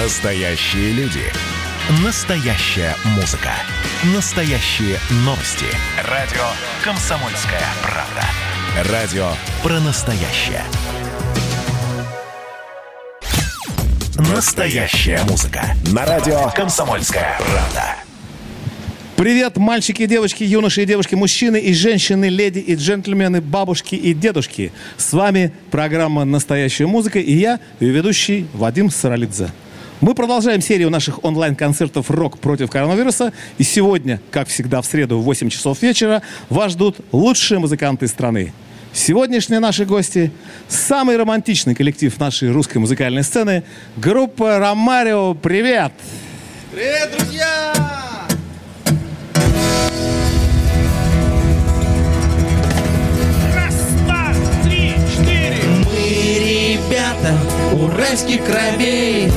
[0.00, 1.24] Настоящие люди.
[2.04, 3.50] Настоящая музыка.
[4.14, 5.64] Настоящие новости.
[6.08, 6.44] Радио
[6.84, 8.92] «Комсомольская правда».
[8.92, 9.26] Радио
[9.60, 10.62] про настоящее.
[14.32, 15.64] Настоящая музыка.
[15.92, 17.96] На радио «Комсомольская правда».
[19.16, 24.14] Привет, мальчики и девочки, юноши и девушки, мужчины и женщины, леди и джентльмены, бабушки и
[24.14, 24.70] дедушки.
[24.96, 29.50] С вами программа «Настоящая музыка» и я, ее ведущий Вадим Саралидзе.
[30.00, 33.32] Мы продолжаем серию наших онлайн-концертов «Рок против коронавируса».
[33.58, 38.52] И сегодня, как всегда в среду в 8 часов вечера, вас ждут лучшие музыканты страны.
[38.92, 40.30] Сегодняшние наши гости–
[40.68, 43.64] самый романтичный коллектив нашей русской музыкальной сцены–
[43.96, 45.34] группа «Ромарио».
[45.34, 45.92] Привет!
[46.72, 47.74] Привет, друзья!
[53.52, 55.58] Раз, два, три, четыре.
[55.84, 57.34] Мы ребята
[57.72, 59.28] уральских кровей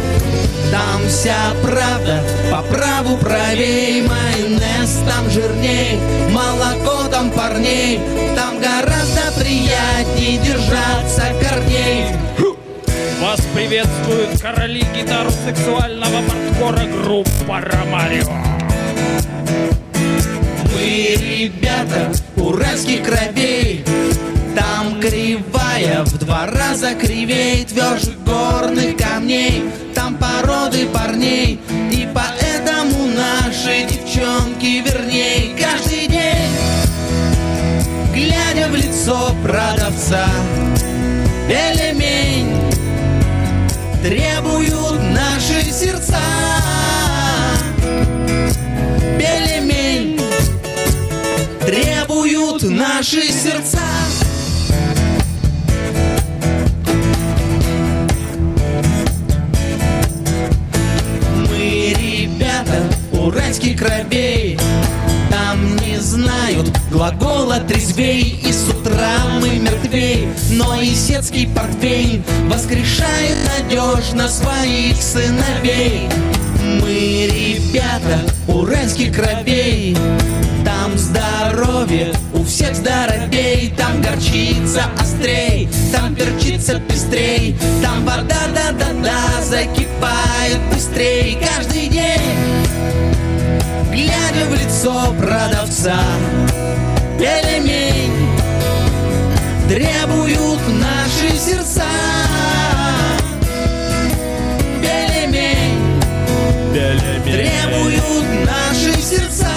[0.71, 2.23] Там вся правда.
[2.49, 5.99] По праву правей Майонез там жирней,
[6.31, 7.99] молоко там парней.
[8.35, 12.05] Там гораздо приятней держаться корней.
[13.21, 18.31] Вас приветствуют короли гитар сексуального парткора группа Ромарио.
[20.73, 23.85] Мы ребята уральских кровей
[24.55, 29.63] Там кривая в два раза кривей Тверже горных камней.
[29.95, 31.59] Там породы парней
[31.91, 35.55] И поэтому наши девчонки верней.
[35.59, 36.51] Каждый день
[38.13, 40.27] Глядя в лицо продавца
[41.47, 42.71] Элемень
[44.01, 46.17] Требуют наши сердца.
[49.19, 50.19] Белемень
[51.63, 53.79] требуют наши сердца.
[63.81, 64.59] Кровей,
[65.31, 73.37] там не знают глагола трезвей И с утра мы мертвей, но и сетский портвейн Воскрешает
[73.57, 76.09] надежно своих сыновей.
[76.79, 79.97] Мы ребята уральских кровей.
[80.63, 83.73] Там здоровье у всех здоровей.
[83.75, 87.55] Там горчица острей, там перчица пестрей.
[87.81, 91.37] Там вода да-да-да закипает быстрей.
[91.41, 92.70] Каждый день
[93.91, 95.99] глядя в лицо продавца
[97.19, 98.31] Пельмень
[99.71, 101.85] требуют наши сердца.
[104.81, 106.01] Пельмень
[107.23, 109.47] требуют наши сердца.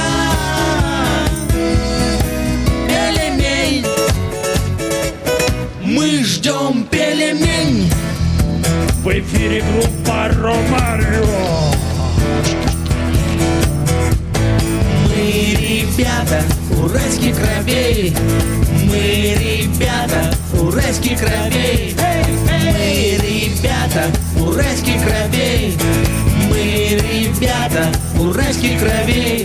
[2.87, 3.87] Пельмень.
[5.83, 7.91] Мы ждем пельмень.
[9.03, 11.74] В эфире группа Ромарио.
[17.25, 18.17] Уральских кровей.
[18.85, 21.97] Мы ребята уральских кровей.
[22.47, 24.05] Мы ребята
[24.39, 25.77] уральских кровей.
[26.49, 29.44] Мы ребята уральских кровей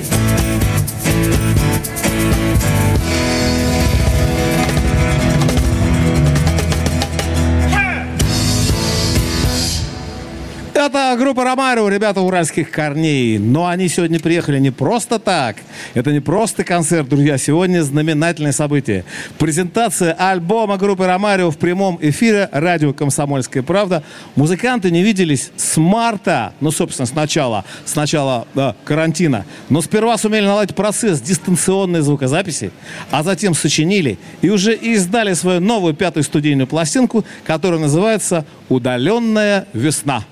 [11.17, 13.39] Группа Ромарио, ребята уральских корней.
[13.39, 15.55] Но они сегодня приехали не просто так.
[15.93, 17.37] Это не просто концерт, друзья.
[17.37, 19.05] Сегодня знаменательное событие.
[19.37, 24.03] Презентация альбома группы Ромарио в прямом эфире радио «Комсомольская правда».
[24.35, 29.45] Музыканты не виделись с марта, ну, собственно, с начала, с начала да, карантина.
[29.69, 32.71] Но сперва сумели наладить процесс дистанционной звукозаписи,
[33.09, 40.23] а затем сочинили и уже издали свою новую пятую студийную пластинку, которая называется «Удаленная весна».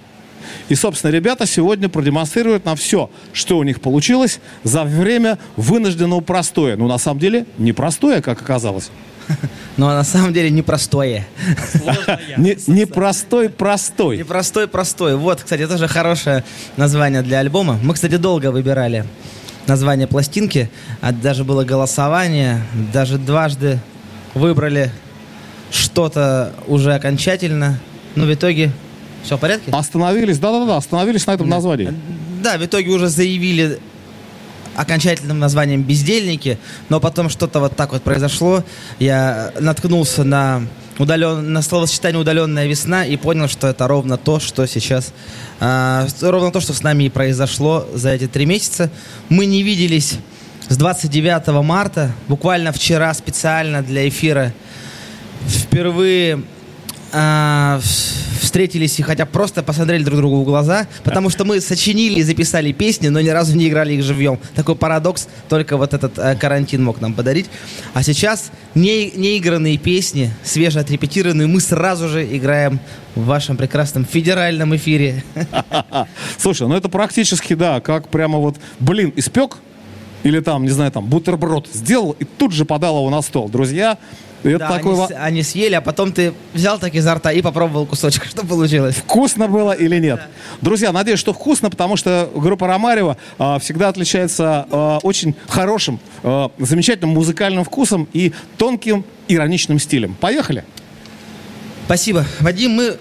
[0.69, 6.75] И, собственно, ребята сегодня продемонстрируют нам все, что у них получилось за время вынужденного простоя.
[6.75, 8.91] Ну, на самом деле, непростое, как оказалось.
[9.77, 11.27] Но на самом деле непростое.
[12.37, 14.17] Не, непростой, простой.
[14.17, 15.15] Непростой, простой.
[15.15, 16.43] Вот, кстати, тоже хорошее
[16.77, 17.79] название для альбома.
[17.83, 19.05] Мы, кстати, долго выбирали
[19.67, 20.69] название пластинки.
[21.01, 22.61] А даже было голосование.
[22.93, 23.79] Даже дважды
[24.33, 24.91] выбрали
[25.71, 27.79] что-то уже окончательно.
[28.15, 28.71] Но в итоге
[29.27, 29.71] все в порядке?
[29.71, 31.93] Остановились, да-да-да, остановились на этом названии.
[32.41, 33.79] Да, в итоге уже заявили
[34.75, 36.57] окончательным названием «Бездельники»,
[36.87, 38.63] но потом что-то вот так вот произошло.
[38.99, 40.61] Я наткнулся на,
[40.97, 41.51] удален...
[41.51, 45.13] на словосочетание «удаленная весна» и понял, что это ровно то, что сейчас...
[45.59, 48.89] а, ровно то, что с нами и произошло за эти три месяца.
[49.29, 50.19] Мы не виделись
[50.69, 54.53] с 29 марта, буквально вчера специально для эфира
[55.47, 56.43] впервые
[57.11, 62.19] в- встретились и хотя бы просто посмотрели друг другу в глаза, потому что мы сочинили
[62.19, 64.39] и записали песни, но ни разу не играли их живьем.
[64.55, 67.47] Такой парадокс только вот этот э, карантин мог нам подарить.
[67.93, 72.79] А сейчас не, неигранные песни, свеже отрепетированные, мы сразу же играем
[73.15, 75.23] в вашем прекрасном федеральном эфире.
[76.37, 79.57] Слушай, ну это практически, да, как прямо вот, блин, испек,
[80.23, 83.49] или там, не знаю, там, бутерброд сделал и тут же подал его на стол.
[83.49, 83.97] Друзья,
[84.51, 87.85] это Да, такой они, они съели, а потом ты взял так изо рта и попробовал
[87.85, 88.25] кусочек.
[88.29, 88.95] Что получилось?
[88.95, 90.21] Вкусно было или нет?
[90.61, 96.51] Друзья, надеюсь, что вкусно, потому что группа Ромарева а, всегда отличается а, очень хорошим, а,
[96.57, 100.15] замечательным музыкальным вкусом и тонким ироничным стилем.
[100.19, 100.63] Поехали!
[101.85, 102.25] Спасибо.
[102.41, 102.97] Вадим, мы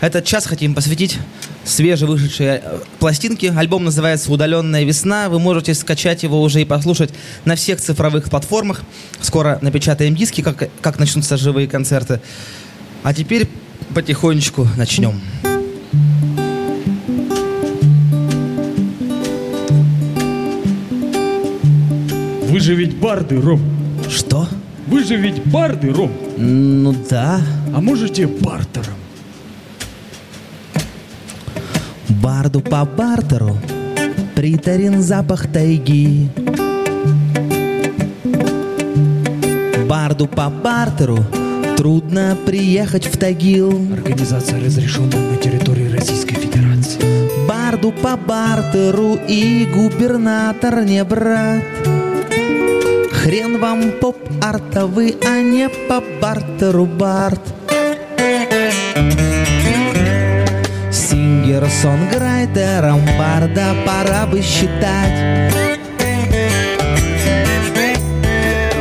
[0.00, 1.18] этот час хотим посвятить
[1.66, 2.60] свежевышедшей э,
[2.98, 3.50] пластинке.
[3.50, 5.28] Альбом называется «Удаленная весна».
[5.28, 7.10] Вы можете скачать его уже и послушать
[7.44, 8.82] на всех цифровых платформах.
[9.20, 12.20] Скоро напечатаем диски, как, как начнутся живые концерты.
[13.02, 13.48] А теперь
[13.94, 15.20] потихонечку начнем.
[22.48, 23.60] Вы же ведь барды, Ром.
[24.08, 24.48] Что?
[24.86, 26.10] Вы же ведь барды, Ром.
[26.38, 27.40] Ну да.
[27.74, 28.95] А можете бартером?
[32.08, 33.56] Барду по бартеру
[34.34, 36.28] приторен запах тайги.
[39.88, 41.18] Барду по бартеру
[41.76, 43.70] трудно приехать в Тагил.
[43.92, 47.00] Организация разрешена на территории Российской Федерации.
[47.48, 51.62] Барду по бартеру и губернатор не брат.
[53.12, 56.86] Хрен вам поп-артовый, а не по бартеру
[61.60, 61.70] бард.
[61.70, 65.54] Сингер-сонграйтером барда пора бы считать.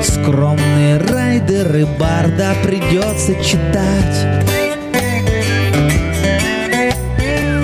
[0.04, 4.44] Скромные райдеры барда придется читать.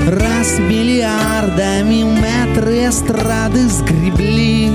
[0.07, 4.69] Раз миллиардами метры эстрады сгребли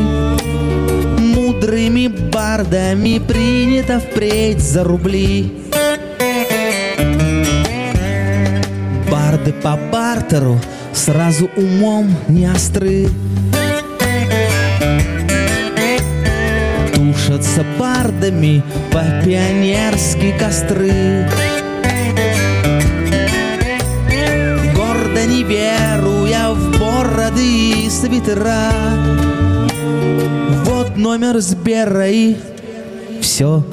[1.18, 5.65] Мудрыми бардами принято впредь за рубли
[9.46, 10.60] Барды по бартеру
[10.92, 13.08] сразу умом не остры.
[16.92, 21.28] Тушатся бардами по-пионерски костры.
[24.74, 28.72] Гордо не веруя в бороды и свитера
[30.64, 32.34] Вот номер Сбера и
[33.20, 33.64] все,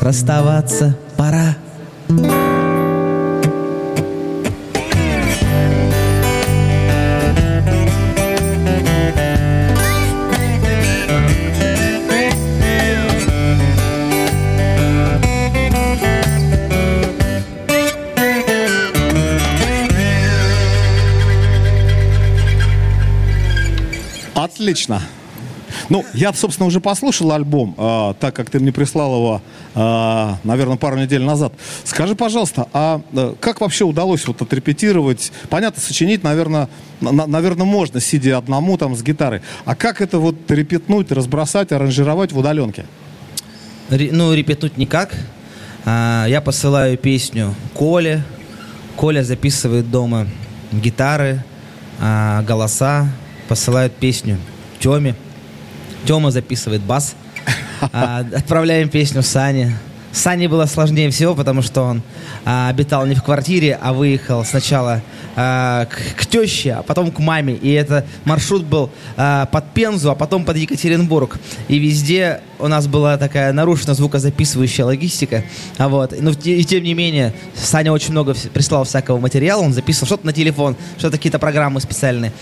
[0.00, 1.56] расставаться пора.
[24.60, 25.00] Отлично.
[25.88, 29.42] Ну, я, собственно, уже послушал альбом, а, так как ты мне прислал его,
[29.74, 31.54] а, наверное, пару недель назад.
[31.84, 35.32] Скажи, пожалуйста, а э, как вообще удалось вот отрепетировать?
[35.48, 36.68] Понятно, сочинить, наверное,
[37.00, 39.40] на- наверное, можно, сидя одному там с гитарой.
[39.64, 42.84] А как это вот репетнуть, разбросать, аранжировать в удаленке?
[43.88, 45.14] Ре- ну, репетнуть никак.
[45.86, 48.22] А, я посылаю песню Коле.
[48.96, 50.26] Коля записывает дома
[50.72, 51.42] гитары,
[51.98, 53.08] а, голоса.
[53.50, 54.38] Посылает песню
[54.78, 55.16] Теме.
[56.06, 57.16] Тема записывает бас.
[57.92, 59.76] А, отправляем песню Сане.
[60.12, 62.02] Сане было сложнее всего, потому что он
[62.44, 65.02] а, обитал не в квартире, а выехал сначала
[65.34, 67.54] а, к, к теще, а потом к маме.
[67.54, 71.38] И это маршрут был а, под Пензу, а потом под Екатеринбург.
[71.66, 75.42] И везде у нас была такая нарушена звукозаписывающая логистика.
[75.78, 76.14] А вот.
[76.20, 80.26] Но те- и тем не менее, Саня очень много прислал всякого материала, он записывал что-то
[80.26, 82.32] на телефон, что-то какие-то программы специальные.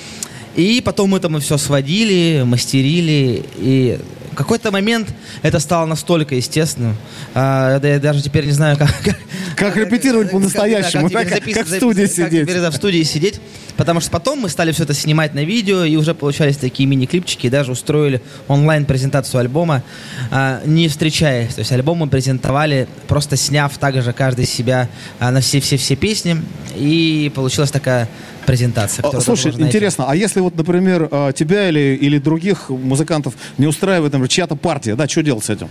[0.59, 4.01] И потом мы все сводили, мастерили, и
[4.39, 5.09] какой-то момент
[5.43, 6.97] это стало настолько естественным.
[7.35, 8.89] а, я даже теперь не знаю, как...
[9.05, 9.19] как-
[9.57, 12.49] Как репетировать по-настоящему, да, да, как- как в студии запис- как сидеть.
[12.49, 13.41] теперь, да, в студии сидеть.
[13.77, 17.47] Потому что потом мы стали все это снимать на видео, и уже получались такие мини-клипчики,
[17.47, 19.83] и даже устроили онлайн-презентацию альбома,
[20.31, 21.55] а, не встречаясь.
[21.55, 24.89] То есть альбом мы презентовали, просто сняв также каждый себя
[25.21, 26.41] а, на все-все-все песни,
[26.77, 28.09] и получилась такая
[28.47, 29.03] презентация.
[29.21, 29.77] Слушай, можно найти.
[29.77, 34.57] интересно, а если вот, например, а, тебя или, или других музыкантов не устраивает, например, чья-то
[34.57, 35.69] партия, да, что делать с этим?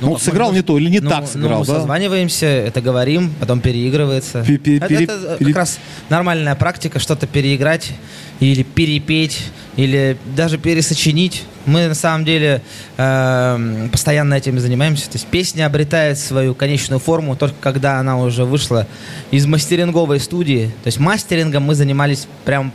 [0.00, 1.74] Ну, как сыграл можно- не то или не ну, так ну, сыграл, мы да?
[1.74, 4.42] созваниваемся, это говорим, потом переигрывается.
[4.46, 5.78] Пе- пе- это пере- это пере- как раз
[6.08, 7.92] нормальная практика, что-то переиграть
[8.40, 9.42] или перепеть,
[9.76, 11.42] или даже пересочинить.
[11.66, 12.62] Мы на самом деле
[12.96, 15.04] эм, постоянно этим занимаемся.
[15.10, 18.86] То есть песня обретает свою конечную форму только когда она уже вышла
[19.30, 20.66] из мастеринговой студии.
[20.82, 22.72] То есть мастерингом мы занимались прям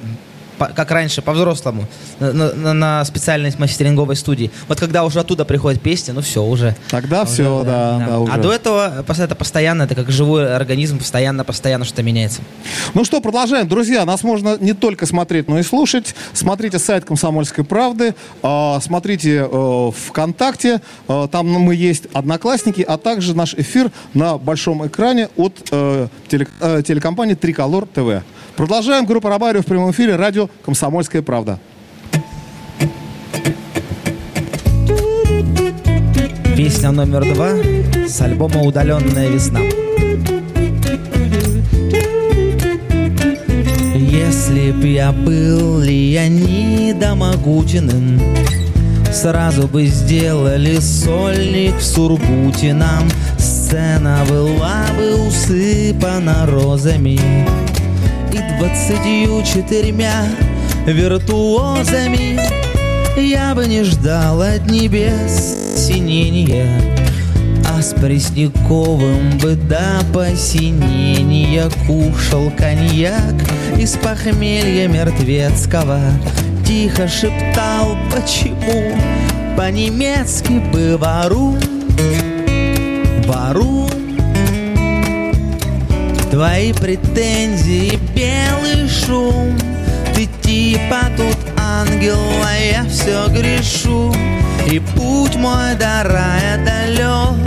[0.57, 1.87] по- как раньше, по-взрослому,
[2.19, 4.51] на, на- на специальной мастеринговой студии.
[4.67, 6.75] Вот когда уже оттуда приходит песня, ну все, уже.
[6.89, 8.31] Тогда уже, все, да, да, уже.
[8.31, 12.41] А до этого это постоянно, это как живой организм, постоянно-постоянно что-то меняется.
[12.93, 13.67] Ну что, продолжаем.
[13.67, 16.15] Друзья, нас можно не только смотреть, но и слушать.
[16.33, 23.35] Смотрите сайт «Комсомольской правды», а, смотрите э, ВКонтакте, э, там мы есть «Одноклассники», а также
[23.35, 28.23] наш эфир на большом экране от э, телекомпании «Триколор ТВ».
[28.55, 29.05] Продолжаем.
[29.05, 31.59] Группа «Робарио» в прямом эфире, радио «Комсомольская правда».
[36.55, 37.49] Песня номер два
[38.07, 39.59] с альбома «Удаленная весна».
[43.93, 48.21] Если б я был Леонидом Агутиным,
[49.11, 57.19] Сразу бы сделали сольник в Сургуте нам Сцена была бы усыпана розами
[58.35, 60.25] И двадцатью четырьмя
[60.85, 62.37] виртуозами
[63.17, 66.81] Я бы не ждал от небес синения
[67.65, 73.35] а с Пресняковым бы до посинения Кушал коньяк
[73.77, 76.01] из похмелья мертвецкого
[76.67, 78.97] Тихо шептал, почему
[79.55, 81.55] по-немецки бы вору,
[83.27, 83.87] вору
[86.35, 89.57] Твои претензии белый шум.
[90.13, 94.13] Ты типа тут ангел, а я все грешу.
[94.69, 97.37] И путь мой до рая далек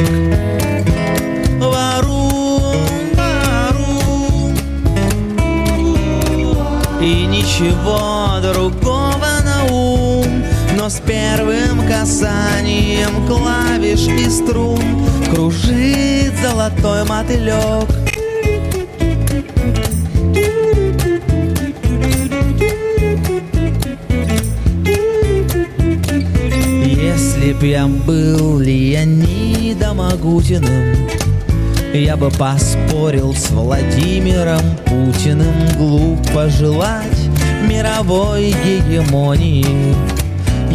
[1.61, 2.73] Вору,
[3.12, 4.54] вору.
[7.02, 10.45] И ничего другого на ум.
[10.78, 14.80] Но с первым касанием клавиш и струн
[15.30, 18.07] Кружит золотой мотылек
[27.60, 30.94] Я был Леонидом Агутиным,
[31.92, 35.52] я бы поспорил с Владимиром Путиным.
[35.76, 37.18] Глупо желать
[37.68, 39.94] мировой гегемонии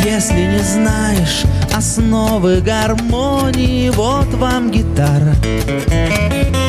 [0.04, 3.90] Если не знаешь основы гармонии.
[3.90, 5.36] Вот вам гитара.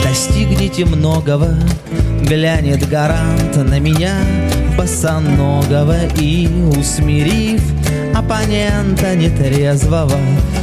[0.04, 1.56] Достигните многого
[2.22, 4.14] Глянет гарант на меня
[4.78, 6.06] Босоногого.
[6.20, 7.62] И усмирив
[8.24, 10.18] оппонента нетрезвого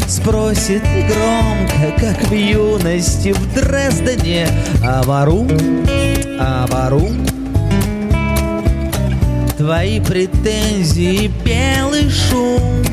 [0.07, 4.47] Спросит громко, как в юности в Дрездене.
[4.83, 5.47] А вору,
[6.39, 7.09] а вору
[9.57, 12.83] Твои претензии белый шум.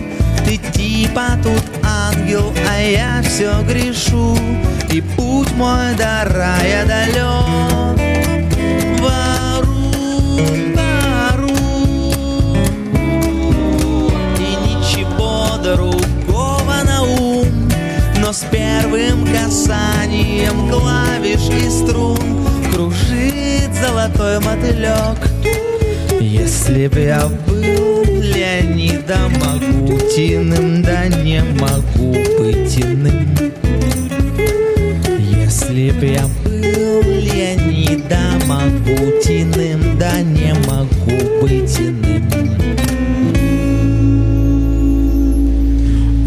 [0.45, 4.37] Ты типа тут ангел, а я все грешу.
[4.93, 7.99] И путь мой до рая далек
[19.49, 25.19] касанием клавиш и струн Кружит золотой мотылек
[26.21, 33.29] если б я был Леонидом Агутиным, да не могу быть иным.
[35.19, 42.28] Если б я был Леонидом Агутиным, да не могу быть иным.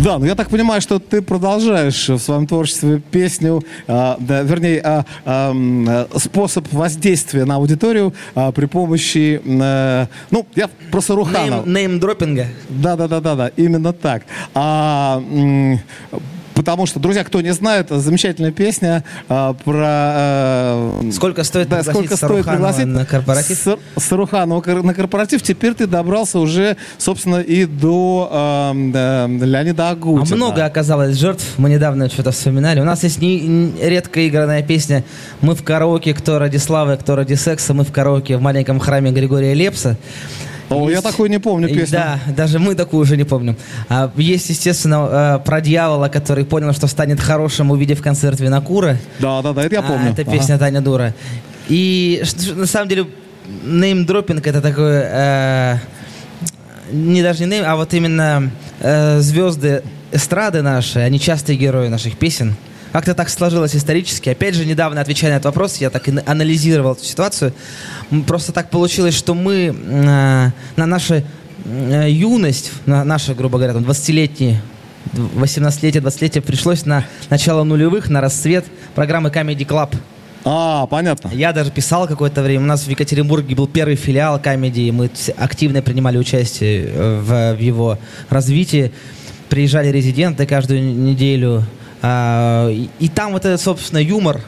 [0.04, 4.82] Да, ну я так понимаю, что ты продолжаешь в своем творчестве песню, а, да, вернее,
[5.26, 11.66] м, а, способ воздействия на аудиторию а, при помощи, э, ну, я про Саруханова.
[11.66, 12.48] Нейм-дропинга.
[12.70, 14.24] Да, да, да, да, да, именно так.
[14.56, 15.22] А,
[16.62, 21.02] потому что, друзья, кто не знает, замечательная песня а, про...
[21.04, 23.58] э, Сколько стоит да, пригласить сколько стоит пригласить на корпоратив?
[23.58, 25.42] Сар- Саруханова на корпоратив.
[25.42, 30.36] Теперь ты добрался уже, собственно, и до э, да, Леонида А Агутина.
[30.36, 31.46] много оказалось жертв.
[31.58, 32.80] Мы недавно что-то вспоминали.
[32.80, 35.04] У нас есть не, редко игранная песня
[35.42, 37.74] «Мы в караоке, кто ради славы, кто ради секса».
[37.74, 39.98] Мы в караоке в маленьком храме Григория Лепса.
[40.72, 41.98] О, я такую не помню песню.
[42.00, 43.58] Да, даже мы такую уже не помним.
[43.90, 48.98] А, есть, естественно, э, про дьявола, который понял, что станет хорошим, увидев концерт Винокура.
[49.20, 50.12] Да, да, да, это я А, помню.
[50.12, 50.32] это Ага.
[50.32, 51.14] песня Таня Дура.
[51.68, 52.24] И
[52.56, 53.06] на самом деле
[53.64, 55.10] неймдропинг это такое...
[55.12, 55.78] э,
[56.92, 58.50] не даже не нейм, а вот именно
[58.80, 62.56] э, звезды эстрады наши, они частые герои наших песен.
[62.92, 64.30] Как-то так сложилось исторически.
[64.30, 67.54] Опять же, недавно, отвечая на этот вопрос, я так и анализировал эту ситуацию.
[68.28, 71.24] Просто так получилось, что мы э, на нашу
[71.66, 74.62] э, юность, на наша, грубо говоря, там, 20-летние
[75.14, 79.96] 18-летие, 20-летие пришлось на начало нулевых, на расцвет программы Comedy Club.
[80.44, 81.30] А, понятно.
[81.34, 82.64] Я даже писал какое-то время.
[82.64, 84.90] У нас в Екатеринбурге был первый филиал комедии.
[84.90, 88.92] Мы активно принимали участие э, в, в его развитии.
[89.50, 91.64] Приезжали резиденты каждую неделю.
[92.02, 94.42] А, и, там вот этот, собственно, юмор,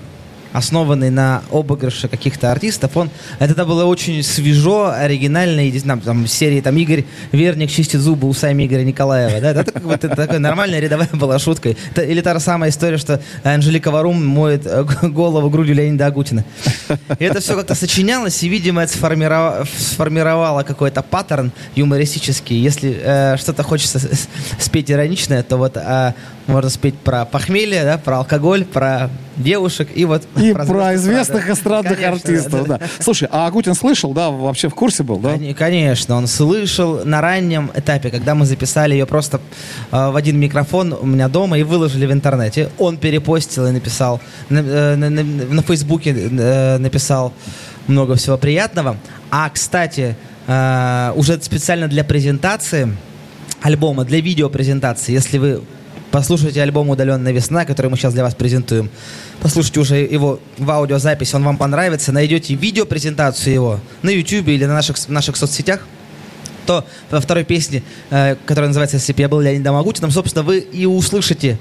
[0.53, 6.27] основанный на обыгрыше каких-то артистов, он, это было очень свежо, оригинально, и действительно, там, в
[6.27, 10.79] серии там Игорь Верник чистит зубы усами Игоря Николаева, да, это как бы такая нормальная
[10.79, 11.75] рядовая была шутка.
[11.97, 16.45] Или та же самая история, что Анжелика Варум моет э, голову грудью Леонида Агутина.
[17.17, 22.59] И это все как-то сочинялось, и, видимо, это сформировало, сформировало какой-то паттерн юмористический.
[22.59, 23.99] Если э, что-то хочется
[24.59, 26.13] спеть ироничное, то вот э,
[26.47, 31.49] можно спеть про похмелье, да, про алкоголь, про девушек и вот И звезд про известных
[31.49, 31.89] эстрады.
[31.93, 32.79] эстрадных Конечно, артистов, да.
[32.99, 35.31] Слушай, а Агутин слышал, да, вообще в курсе был, да?
[35.33, 39.39] Кон- Конечно, он слышал на раннем этапе, когда мы записали ее просто
[39.91, 42.69] э, в один микрофон у меня дома и выложили в интернете.
[42.77, 44.19] Он перепостил и написал
[44.49, 47.33] на, э, на- на- на Фейсбуке э, написал
[47.87, 48.97] много всего приятного.
[49.31, 50.15] А, кстати,
[50.47, 52.95] э, уже специально для презентации
[53.61, 55.61] альбома, для видеопрезентации, если вы
[56.13, 58.91] послушаете альбом «Удаленная весна», который мы сейчас для вас презентуем,
[59.41, 64.75] послушайте уже его в аудиозаписи, он вам понравится, найдете видеопрезентацию его на YouTube или на
[64.75, 65.79] наших, наших соцсетях,
[66.67, 70.59] то во второй песне, э, которая называется «Если бы я был Леонидом Агутиным», собственно, вы
[70.59, 71.57] и услышите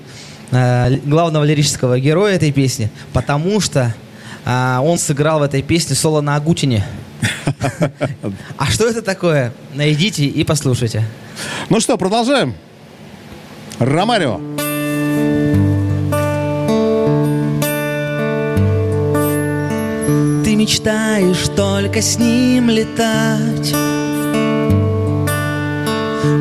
[0.50, 3.94] э, главного лирического героя этой песни, потому что
[4.44, 6.86] э, он сыграл в этой песне соло на Агутине.
[8.58, 9.54] А что это такое?
[9.72, 11.04] Найдите и послушайте.
[11.70, 12.54] Ну что, продолжаем.
[13.84, 14.38] Ромарио.
[20.44, 23.74] Ты мечтаешь только с ним летать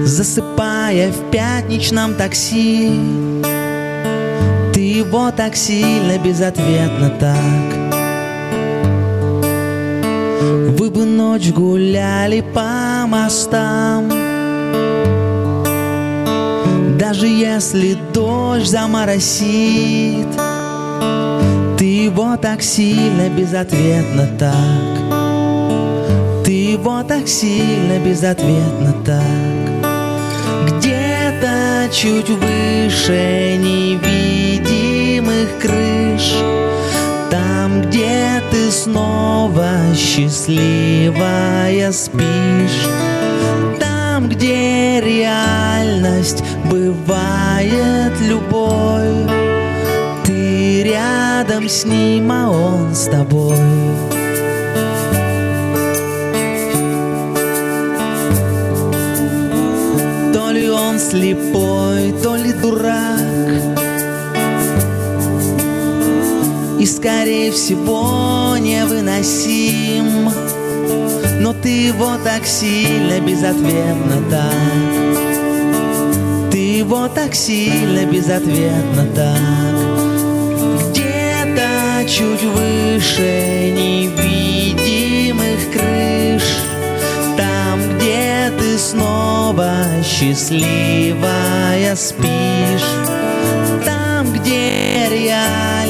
[0.05, 2.91] Засыпая в пятничном такси
[4.73, 7.71] Ты его так сильно безответно так
[10.77, 14.11] Вы бы ночь гуляли по мостам
[17.11, 20.29] Даже если дождь заморосит.
[21.77, 24.55] Ты его так сильно безответно так.
[26.45, 29.25] Ты его так сильно безответно так.
[30.69, 36.33] Где-то чуть выше невидимых крыш.
[37.29, 42.87] Там, где ты снова счастливая спишь
[44.21, 49.27] Там, где реальность бывает любой
[50.23, 53.57] ты рядом с ним, а он с тобой.
[60.33, 63.19] То ли он слепой, то ли дурак.
[66.79, 70.50] И, скорее всего, невыносим.
[71.41, 74.53] Но ты его так сильно безответно так.
[76.51, 79.39] Ты его так сильно безответно так.
[80.91, 86.43] Где-то чуть выше невидимых крыш.
[87.35, 92.91] Там, где ты снова счастливая спишь.
[93.83, 95.80] Там, где реальность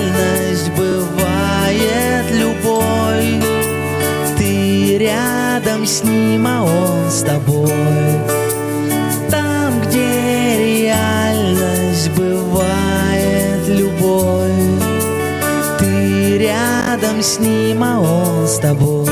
[5.02, 7.72] рядом с ним, а он с тобой.
[9.30, 14.52] Там, где реальность бывает любой.
[15.80, 19.08] Ты рядом с ним, а он с тобой.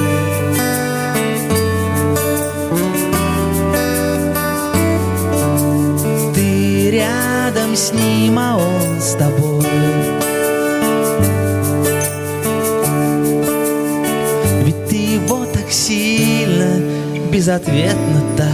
[6.36, 10.09] Ты рядом с ним, а он с тобой
[17.40, 18.46] безответно так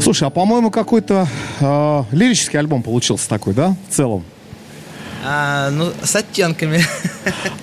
[0.00, 1.26] Слушай, а по-моему какой-то
[1.58, 4.22] э, лирический альбом получился такой, да, в целом?
[5.28, 6.84] А, ну, с оттенками.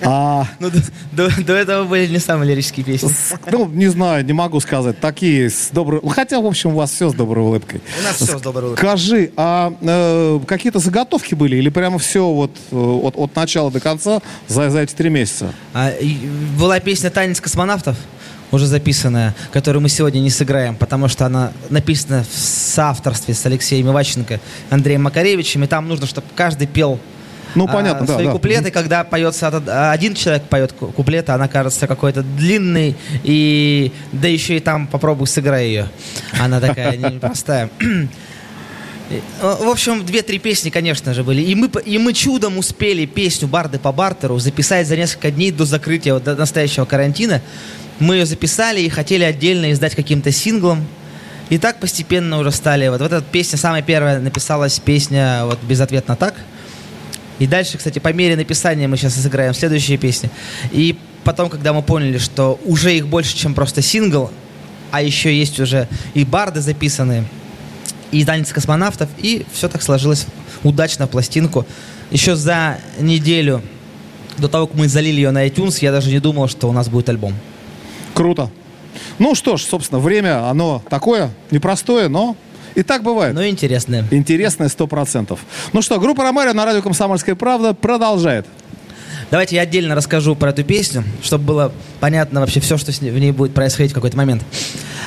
[0.02, 3.08] А, Ну, до, до- до этого были не самые лирические песни.
[3.08, 6.00] с- ну, не знаю, не могу сказать, такие с доброй...
[6.02, 7.80] ну, Хотя, в общем, у вас все с доброй улыбкой.
[8.00, 8.82] У нас все с доброй улыбкой.
[8.86, 13.80] Скажи, а э, какие-то заготовки были или прямо все вот э, от, от начала до
[13.80, 15.52] конца за, за эти три месяца?
[15.72, 16.14] А, и
[16.58, 17.96] была песня «Танец космонавтов»,
[18.52, 23.88] уже записанная, которую мы сегодня не сыграем, потому что она написана в соавторстве с Алексеем
[23.90, 24.38] Иваченко,
[24.70, 27.00] Андреем Макаревичем, и там нужно, чтобы каждый пел
[27.54, 28.32] Ну, а, понятно, да, свои да.
[28.32, 33.92] куплеты, когда поется от- один человек поет ку- куплет, а она кажется какой-то длинный, и
[34.12, 35.88] да еще и там попробуй сыграй ее.
[36.40, 37.70] Она такая непростая.
[39.40, 41.42] В общем, две-три песни, конечно же, были.
[41.42, 45.66] И мы, и мы чудом успели песню «Барды по бартеру» записать за несколько дней до
[45.66, 47.42] закрытия, вот до настоящего карантина.
[48.00, 50.86] Мы ее записали и хотели отдельно издать каким-то синглом.
[51.50, 52.88] И так постепенно уже стали.
[52.88, 56.34] Вот, вот эта песня, самая первая написалась песня вот «Безответно так».
[57.38, 60.30] И дальше, кстати, по мере написания мы сейчас сыграем следующие песни.
[60.70, 64.30] И потом, когда мы поняли, что уже их больше, чем просто сингл,
[64.90, 67.24] а еще есть уже и барды записанные,
[68.12, 70.26] и танец космонавтов, и все так сложилось
[70.62, 71.66] удачно в пластинку.
[72.12, 73.60] Еще за неделю
[74.38, 76.88] до того, как мы залили ее на iTunes, я даже не думал, что у нас
[76.88, 77.34] будет альбом.
[78.14, 78.50] Круто.
[79.18, 82.36] Ну что ж, собственно, время, оно такое, непростое, но
[82.74, 83.34] и так бывает.
[83.34, 84.04] Но интересное.
[84.10, 85.40] Интересное сто процентов.
[85.72, 88.46] Ну что, группа Ромарио на радио «Комсомольская правда» продолжает.
[89.30, 93.32] Давайте я отдельно расскажу про эту песню, чтобы было понятно вообще все, что в ней
[93.32, 94.42] будет происходить в какой-то момент.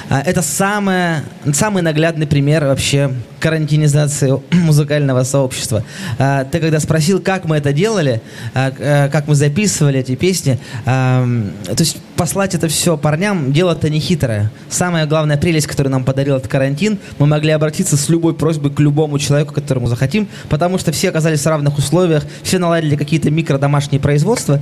[0.10, 5.84] А, Это самое, самый наглядный пример вообще карантинизации музыкального сообщества.
[6.18, 8.22] А, Ты когда спросил, как мы это делали,
[8.54, 14.52] а, как мы записывали эти песни, то есть послать это все парням, дело-то не хитрое.
[14.70, 18.80] Самая главная прелесть, которую нам подарил этот карантин, мы могли обратиться с любой просьбой к
[18.80, 24.02] любому человеку, которому захотим, потому что все оказались в равных условиях, все наладили какие-то микро-домашние
[24.02, 24.62] производства,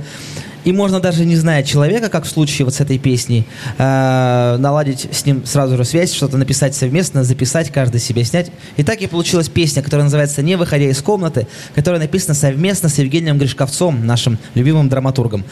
[0.66, 3.46] и можно даже не зная человека, как в случае вот с этой песней,
[3.78, 8.50] э, наладить с ним сразу же связь, что-то написать совместно, записать, каждый себе снять.
[8.76, 12.98] И так и получилась песня, которая называется «Не выходя из комнаты», которая написана совместно с
[12.98, 15.44] Евгением Гришковцом, нашим любимым драматургом.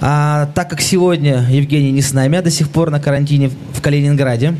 [0.00, 3.82] А, так как сегодня Евгений не с нами, а до сих пор на карантине в
[3.82, 4.54] Калининграде,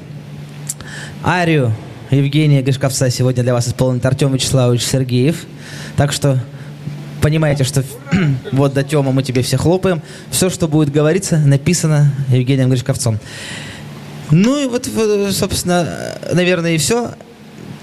[1.25, 1.73] арию
[2.11, 5.47] Евгения Гришковца сегодня для вас исполнит Артем Вячеславович Сергеев.
[5.97, 6.43] Так что
[7.25, 7.83] понимаете, что
[8.53, 10.03] вот до Тёма мы тебе все хлопаем.
[10.31, 13.19] Все, что будет говориться, написано Евгением Гришковцом.
[14.31, 14.87] Ну и вот,
[15.31, 15.89] собственно,
[16.33, 17.13] наверное, и все.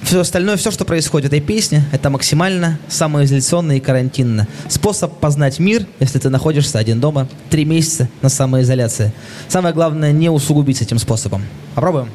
[0.04, 4.48] Все остальное, все, что происходит в этой песне, это максимально самоизоляционно и карантинно.
[4.68, 9.12] Способ познать мир, если ты находишься один дома, три месяца на самоизоляции.
[9.48, 11.44] Самое главное, не усугубить этим способом.
[11.76, 12.10] Попробуем?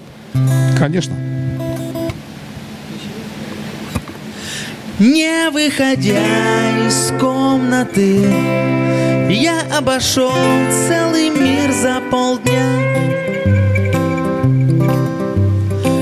[0.79, 1.36] Конечно.
[4.99, 8.17] Не выходя из комнаты,
[9.29, 10.33] я обошел
[10.89, 12.97] целый мир за полдня.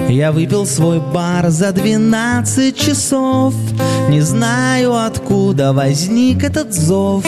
[0.08, 3.52] Я выпил свой бар за 12 часов.
[4.10, 7.24] Не знаю, откуда возник этот зов.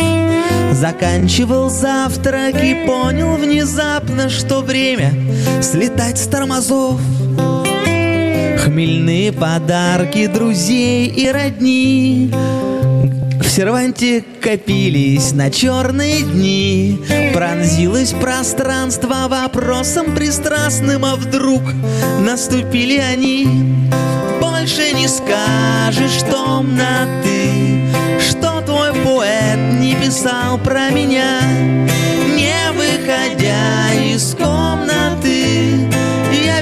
[0.70, 5.12] Заканчивал завтрак и понял внезапно, что время
[5.60, 7.00] слетать с тормозов
[8.66, 12.32] Хмельные подарки друзей и родни.
[13.40, 16.98] В серванте копились на черные дни.
[17.32, 21.62] Пронзилось пространство вопросом пристрастным А вдруг
[22.18, 23.46] наступили они.
[24.40, 31.40] Больше не скажешь томно ты Что твой поэт не писал про меня
[32.34, 35.05] Не выходя из комнаты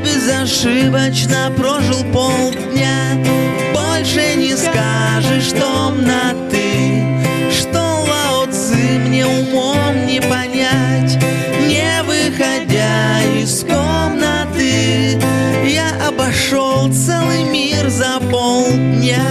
[0.04, 3.16] безошибочно прожил полдня.
[3.72, 8.46] Больше не скажешь томно ты Что Лао
[9.06, 11.18] мне умом не понять.
[11.60, 15.18] Не выходя из комнаты
[15.66, 19.24] Я обошел целый мир за полдня.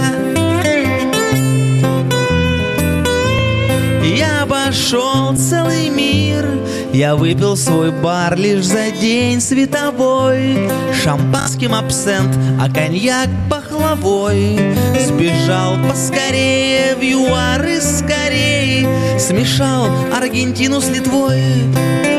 [4.02, 6.46] Я обошел целый мир
[6.94, 10.70] Я выпил свой бар лишь за день световой.
[11.02, 14.56] Шампанским абсент, а коньяк пахлавой.
[15.04, 18.86] Сбежал поскорее в ЮАР и скорей.
[19.18, 22.13] Смешал Аргентину с Литвой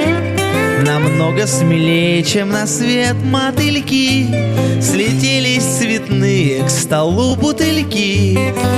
[0.86, 4.28] Намного смелее, чем на свет мотыльки.
[4.80, 8.38] Слетелись цветные к столу бутыльки.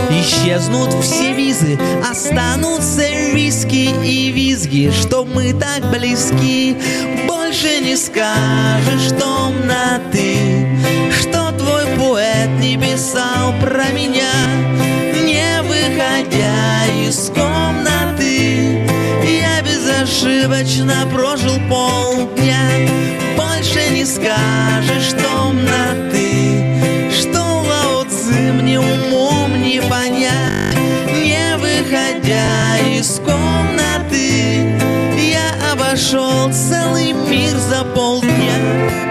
[0.09, 1.77] Исчезнут все визы,
[2.09, 6.77] останутся виски и визги Что мы так близки.
[7.27, 10.65] Больше не скажешь томно ты
[11.11, 14.31] Что твой поэт не писал про меня
[15.13, 17.56] Не выходя из комнаты
[20.17, 22.57] безошибочно прожил полдня
[23.35, 28.05] Больше не скажешь томно ты Что Лао
[28.53, 30.77] мне умом не понять
[31.13, 34.75] Не выходя из комнаты
[35.17, 39.06] Я обошел целый мир за полдня.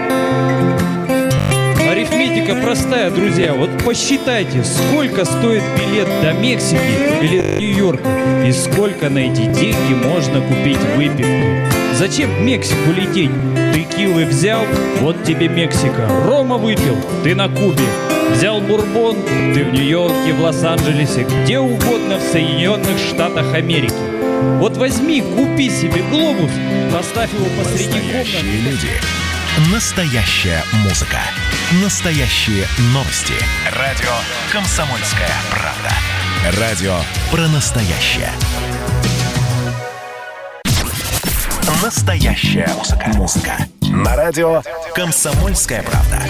[2.47, 3.53] Арифметика простая, друзья.
[3.53, 6.79] Вот посчитайте, сколько стоит билет до Мексики
[7.19, 8.09] до Нью-Йорка
[8.45, 11.67] и сколько на эти деньги можно купить выпивки.
[11.95, 13.31] Зачем в Мексику лететь?
[13.73, 14.61] Текилы взял,
[15.01, 16.07] вот тебе Мексика.
[16.25, 17.83] Рома выпил, ты на Кубе.
[18.31, 19.17] Взял бурбон,
[19.53, 23.93] ты в Нью-Йорке, в Лос-Анджелесе, где угодно в Соединенных Штатах Америки.
[24.59, 26.51] Вот возьми, купи себе глобус,
[26.93, 28.17] поставь его посреди комнаты.
[28.17, 28.89] Настоящие люди.
[29.73, 31.19] Настоящая музыка.
[31.73, 33.33] Настоящие новости.
[33.77, 34.07] Радио
[34.53, 36.61] «Комсомольская правда».
[36.61, 36.95] Радио
[37.29, 38.31] про настоящее.
[41.83, 43.09] Настоящая музыка.
[43.15, 43.57] Музыка.
[43.81, 44.63] На радио
[44.95, 46.21] «Комсомольская правда».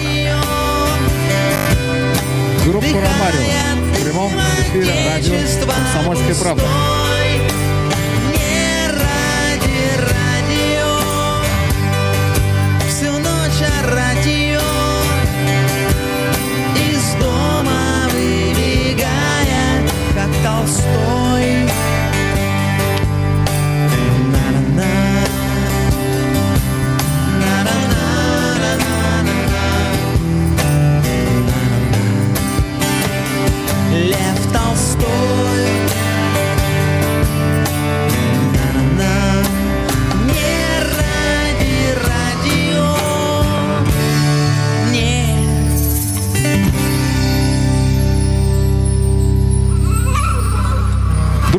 [2.64, 3.92] Группа Ромарио.
[3.92, 6.64] В прямом эфире радио «Комсомольская правда».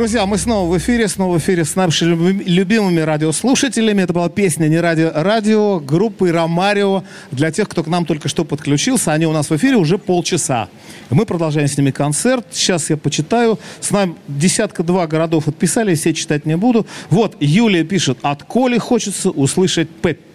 [0.10, 4.02] Друзья, мы снова в эфире, снова в эфире с нашими люби- любимыми радиослушателями.
[4.02, 7.04] Это была песня «Не ради радио» группы «Ромарио».
[7.30, 10.68] Для тех, кто к нам только что подключился, они у нас в эфире уже полчаса.
[11.12, 12.44] Мы продолжаем с ними концерт.
[12.50, 13.60] Сейчас я почитаю.
[13.82, 16.88] С нами десятка-два городов отписали, все читать не буду.
[17.12, 20.29] Вот, Юлия пишет, от Коли хочется услышать Пеппи.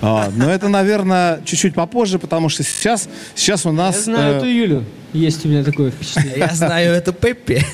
[0.00, 3.96] А, но это, наверное, чуть-чуть попозже, потому что сейчас, сейчас у нас...
[3.96, 4.84] Я знаю э, эту Юлю.
[5.12, 6.38] Есть у меня такое впечатление.
[6.38, 7.64] Я знаю эту Пеппи.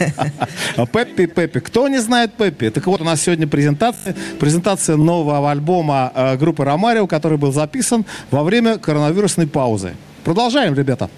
[0.77, 1.61] А Пеппи, Пеппи.
[1.61, 2.71] Кто не знает Пеппи?
[2.71, 8.05] Так вот, у нас сегодня презентация, презентация нового альбома э, группы Ромарио, который был записан
[8.31, 9.95] во время коронавирусной паузы.
[10.25, 11.11] Продолжаем, ребята.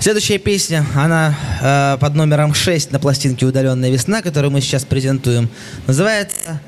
[0.00, 5.48] Следующая песня, она э, под номером 6 на пластинке «Удаленная весна», которую мы сейчас презентуем,
[5.86, 6.60] называется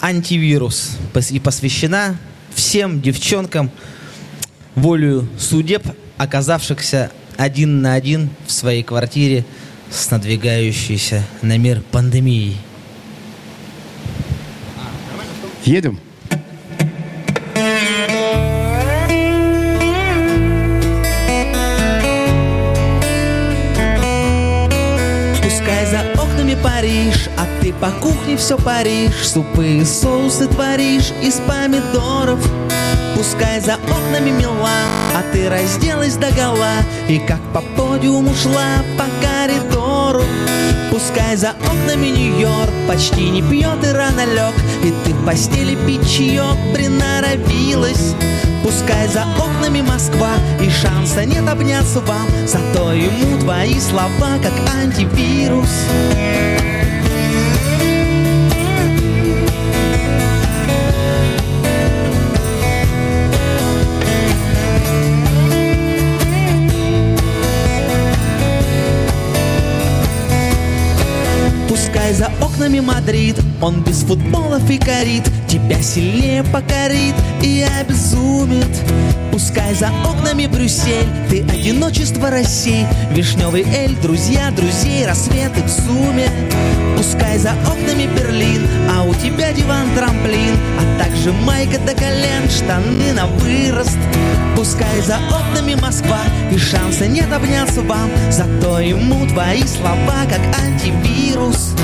[0.00, 0.96] «Антивирус»
[1.30, 2.16] и посвящена
[2.54, 3.70] всем девчонкам,
[4.74, 9.44] волею судеб, оказавшихся один на один в своей квартире
[9.90, 12.56] с надвигающейся на мир пандемией.
[15.64, 16.00] Едем.
[26.66, 29.28] Париж, а ты по кухне все паришь.
[29.28, 32.40] Супы и соусы творишь из помидоров.
[33.16, 36.74] Пускай за окнами Милан, а ты разделась до гола.
[37.08, 40.24] И как по подиуму шла по коридору
[40.96, 46.10] Пускай за окнами Нью-Йорк почти не пьет и рано лег И ты в постели пить
[46.10, 48.14] чаек приноровилась.
[48.64, 55.68] Пускай за окнами Москва И шанса нет обняться вам Зато ему твои слова как антивирус
[72.06, 73.36] Пускай за окнами Мадрид.
[73.60, 75.24] Он без футболов и коррид
[75.56, 78.68] Тебя сильнее покорит и обезумит.
[79.32, 82.86] Пускай за окнами Брюссель Ты одиночество России.
[83.10, 86.28] Вишневый эль, друзья, друзей Рассветы в сумме
[86.94, 93.26] Пускай за окнами Берлин А у тебя диван-трамплин А также майка до колен Штаны на
[93.26, 93.96] вырост.
[94.56, 96.20] Пускай за окнами Москва
[96.52, 98.10] И шанса нет обняться вам.
[98.30, 101.76] Зато ему твои слова Как антивирус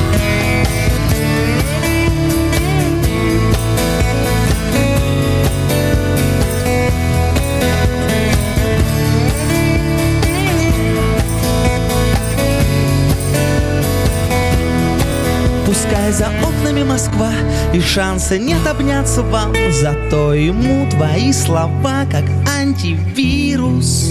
[15.73, 17.33] Пускай за окнами Москва
[17.73, 24.11] И шанса нет обняться вам Зато ему твои слова Как антивирус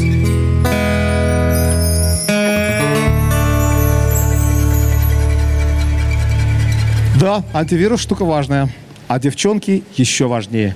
[7.20, 8.68] Да, антивирус штука важная.
[9.08, 10.76] А девчонки еще важнее.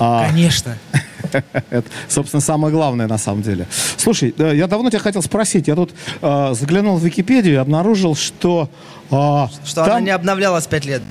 [0.00, 0.76] А, Конечно.
[1.70, 3.66] Это, собственно, самое главное на самом деле.
[3.96, 5.68] Слушай, я давно тебя хотел спросить.
[5.68, 8.68] Я тут э, заглянул в Википедию и обнаружил, что...
[9.10, 9.14] э,
[9.64, 11.02] Что там- она не обновлялась пять лет.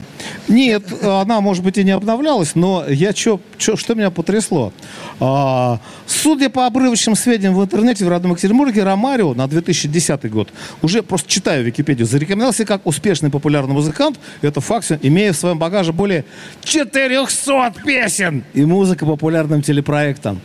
[0.48, 4.74] Нет, она, может быть, и не обновлялась, но я чё, чё, что меня потрясло?
[5.20, 10.50] А, судя по обрывочным сведениям в интернете в родном Екатеринбурге, Ромарио на 2010 год,
[10.82, 14.20] уже просто читаю Википедию, зарекомендовался как успешный популярный музыкант.
[14.42, 16.26] Это факт, имея в своем багаже более
[16.64, 20.42] 400 песен и музыка популярным телепроектам.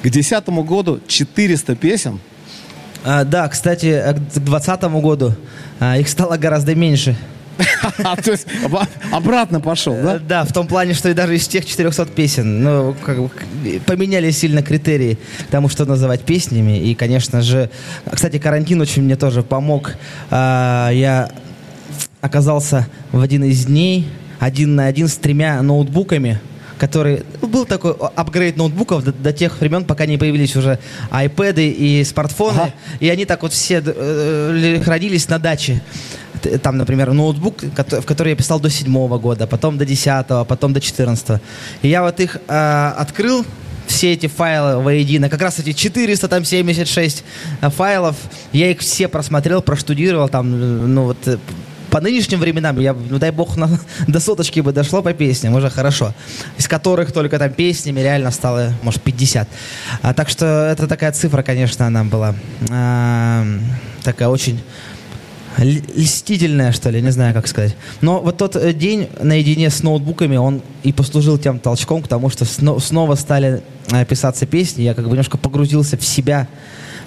[0.00, 2.20] К 2010 году 400 песен.
[3.04, 5.34] А, да, кстати, э, к 2020 году
[5.80, 7.16] а, их стало гораздо меньше.
[8.04, 8.46] А, То есть
[9.12, 10.18] обратно пошел, Э, да?
[10.18, 13.30] Да, в том плане, что и даже из тех 400 песен, ну, как бы,
[13.86, 15.18] поменяли сильно критерии
[15.50, 16.78] тому, что называть песнями.
[16.78, 17.70] И, конечно же,
[18.10, 19.94] кстати, карантин очень мне тоже помог.
[20.30, 21.30] А, Я
[22.20, 24.08] оказался в один из дней
[24.40, 26.40] один на один с тремя ноутбуками,
[26.78, 27.22] которые...
[27.40, 30.78] ну, Был такой апгрейд ноутбуков до, до тех времен, пока не появились уже
[31.10, 32.60] iPad и смартфоны.
[32.60, 32.74] Ага.
[33.00, 35.80] И они так вот все э, ли- хранились на даче.
[36.44, 40.72] Т- Там, например, ноутбук, в который я писал до седьмого года, потом до десятого, потом
[40.74, 41.40] до четырнадцатого.
[41.82, 43.44] И я вот их э, открыл,
[43.86, 47.24] все эти файлы воедино, как раз эти 476
[47.62, 48.16] э, файлов,
[48.52, 51.38] я их все просмотрел, проштудировал, там, э, ну вот, э,
[51.90, 55.70] по нынешним временам, я, ну дай бог, на- до соточки бы дошло по песням, уже
[55.70, 56.12] хорошо.
[56.58, 59.48] Из которых только там песнями реально стало, может, 50.
[60.02, 62.34] А, так что это такая цифра, конечно, она была
[62.70, 63.44] а,
[64.02, 64.60] такая очень
[65.58, 67.76] л- льстительная, что ли, не знаю, как сказать.
[68.00, 72.30] Но вот тот э, день наедине с ноутбуками, он и послужил тем толчком к тому,
[72.30, 74.82] что сно- снова стали э, писаться песни.
[74.82, 76.48] Я как бы немножко погрузился в себя,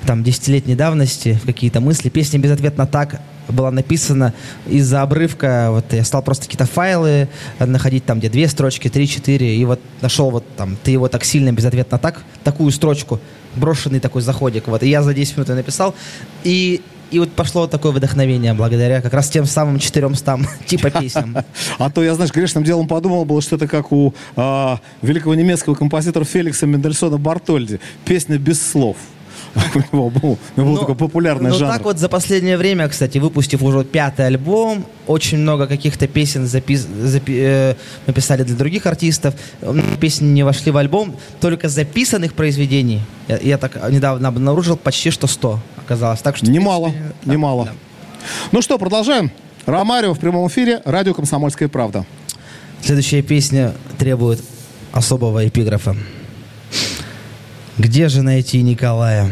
[0.05, 2.09] там, десятилетней давности, в какие-то мысли.
[2.09, 4.33] Песня «Безответно так» была написана
[4.67, 5.69] из-за обрывка.
[5.71, 7.27] Вот я стал просто какие-то файлы
[7.59, 11.07] э, находить, там, где две строчки, три, четыре, и вот нашел вот там «Ты его
[11.07, 13.19] так сильно, безответно так», такую строчку,
[13.55, 14.67] брошенный такой заходик.
[14.67, 15.95] Вот, и я за 10 минут ее написал.
[16.43, 16.81] И
[17.11, 21.37] и вот пошло такое вдохновение благодаря как раз тем самым 400 типа песням.
[21.77, 26.25] А то я, знаешь, грешным делом подумал, было что-то как у а, великого немецкого композитора
[26.25, 27.79] Феликса Мендельсона Бартольди.
[28.05, 28.97] Песня без слов.
[29.91, 31.71] У него был, у него был Ну, такой популярный ну, жанр.
[31.73, 36.87] так вот за последнее время, кстати, выпустив уже пятый альбом, очень много каких-то песен запис-
[36.87, 39.33] запи- э, написали для других артистов.
[39.99, 41.15] Песни не вошли в альбом.
[41.39, 46.21] Только записанных произведений, я, я так недавно обнаружил, почти что 100 оказалось.
[46.21, 47.65] Так что, Немало, принципе, да, немало.
[47.65, 47.71] да.
[48.51, 49.31] Ну что, продолжаем.
[49.65, 52.05] Ромарио в прямом эфире, радио «Комсомольская правда».
[52.81, 54.41] Следующая песня требует
[54.93, 55.95] особого эпиграфа.
[57.77, 59.31] Где же найти Николая?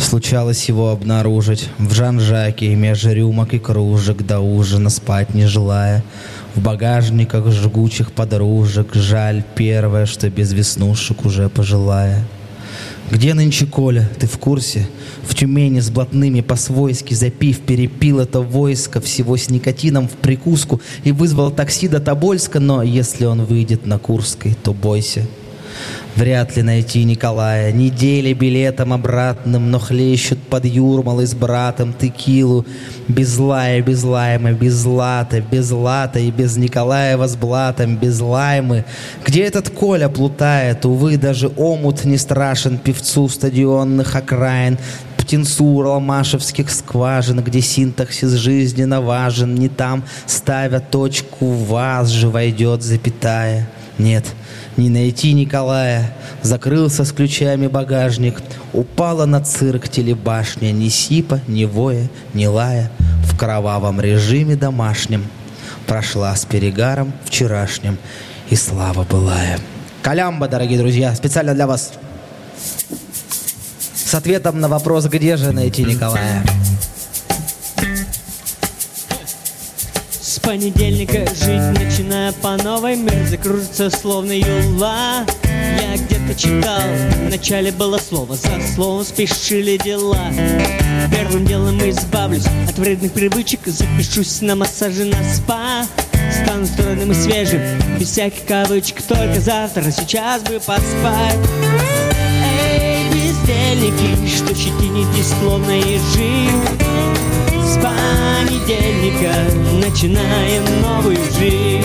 [0.00, 6.02] Случалось его обнаружить в Жан-Жаке меж рюмок и кружек до ужина спать не желая.
[6.54, 12.24] В багажниках жгучих подружек жаль первое, что без веснушек уже пожилая.
[13.10, 14.88] Где нынче Коля, ты в курсе?
[15.22, 21.12] В Тюмени с блатными по-свойски запив, перепил это войско всего с никотином в прикуску и
[21.12, 25.26] вызвал такси до Тобольска, но если он выйдет на Курской, то бойся.
[26.16, 27.72] Вряд ли найти Николая.
[27.72, 32.66] Недели билетом обратным, но хлещут под Юрмалой с братом текилу.
[33.08, 38.84] Без лая, без лаймы, без лата, без лата и без Николаева с блатом, без лаймы.
[39.24, 40.84] Где этот Коля плутает?
[40.84, 44.78] Увы, даже омут не страшен певцу стадионных окраин.
[45.16, 53.68] птенцу ромашевских скважин, где синтаксис жизненно важен, не там, ставя точку, вас же войдет запятая.
[53.98, 54.24] Нет,
[54.80, 56.12] не найти Николая.
[56.42, 58.42] Закрылся с ключами багажник.
[58.72, 60.72] Упала на цирк телебашня.
[60.72, 62.90] Ни сипа, ни воя, ни лая.
[63.24, 65.26] В кровавом режиме домашнем.
[65.86, 67.98] Прошла с перегаром вчерашним.
[68.48, 69.58] И слава былая.
[70.02, 71.92] Колямба, дорогие друзья, специально для вас.
[73.94, 76.42] С ответом на вопрос, где же найти Николая.
[80.30, 82.94] С понедельника жить начиная по новой.
[82.94, 85.26] Мир закружится словно юла.
[85.42, 86.80] Я где-то читал,
[87.26, 90.30] вначале было слово За словом спешили дела.
[91.10, 95.84] Первым делом избавлюсь от вредных привычек Запишусь на массажи на спа.
[96.44, 97.60] Стану стройным и свежим,
[97.98, 101.38] без всяких кавычек Только завтра, сейчас бы поспать.
[102.70, 106.89] Эй, бездельники, что щетинитесь словно ежи
[107.80, 109.32] понедельника
[109.82, 111.84] начинаем новую жизнь.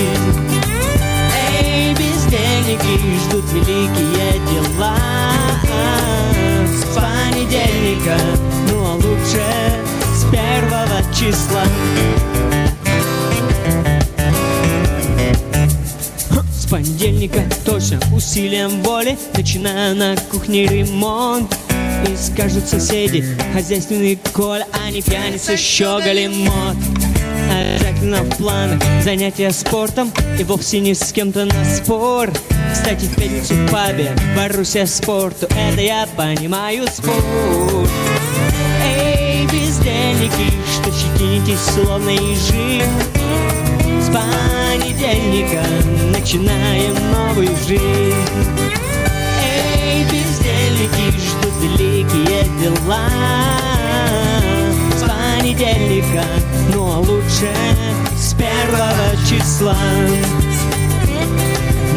[1.61, 4.97] Эй, бездельники ждут великие дела.
[6.67, 8.17] С понедельника,
[8.69, 9.43] ну а лучше
[10.15, 11.63] с первого числа.
[16.51, 21.55] С понедельника точно усилием воли Начинаю на кухне ремонт
[22.05, 26.75] И скажут соседи, хозяйственный Коля А не пьяница, щеголи мод
[27.51, 32.31] Обязательно в планах занятия спортом И вовсе не с кем-то на спор.
[32.73, 37.25] Кстати, в пятницу в пабе Боруссия спорту Это я понимаю спорт.
[38.83, 42.83] Эй, бездельники, что щетинитесь словно ежи
[44.01, 45.63] С понедельника
[46.11, 48.64] начинаем новую жизнь
[50.85, 53.09] бездельники, ждут великие дела.
[54.95, 56.23] С понедельника,
[56.73, 57.51] ну а лучше
[58.15, 59.77] с первого числа.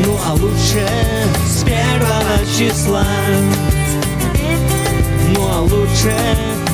[0.05, 0.87] Ну а лучше
[1.47, 3.07] с первого числа.
[5.35, 6.17] Ну а лучше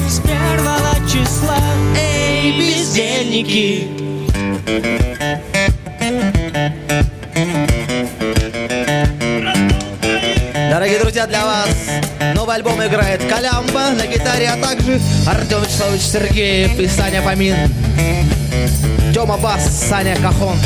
[0.09, 1.59] с первого числа.
[1.97, 3.89] Эй, бездельники
[10.85, 11.69] Дорогие друзья, для вас
[12.35, 17.57] новый альбом играет Калямба на гитаре, а также Артем Вячеславович Сергеев и Саня Фомин.
[19.15, 20.59] Тёма Бас, Саня Кахон.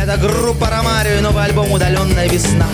[0.00, 2.68] Это группа Ромарио и новый альбом «Удаленная весна».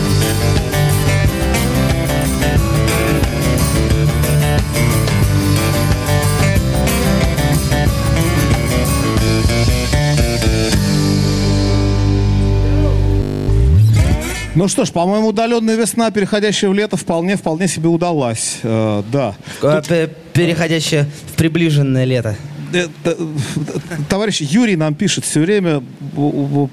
[14.59, 18.59] Ну что ж, по-моему, удаленная весна, переходящая в лето, вполне, вполне себе удалась.
[18.65, 19.37] Э, да.
[19.63, 22.35] Э, пе- Переходящее в приближенное лето.
[22.73, 22.89] Э,
[24.09, 25.81] Товарищ Юрий нам пишет все время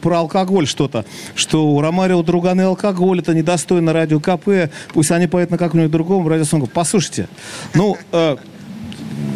[0.01, 1.05] про алкоголь что-то,
[1.35, 6.27] что у Ромарио друганы алкоголь, это недостойно радио КП, пусть они поют на каком-нибудь другом
[6.27, 6.65] радиосонгу.
[6.65, 7.27] Послушайте,
[7.75, 8.37] ну, э,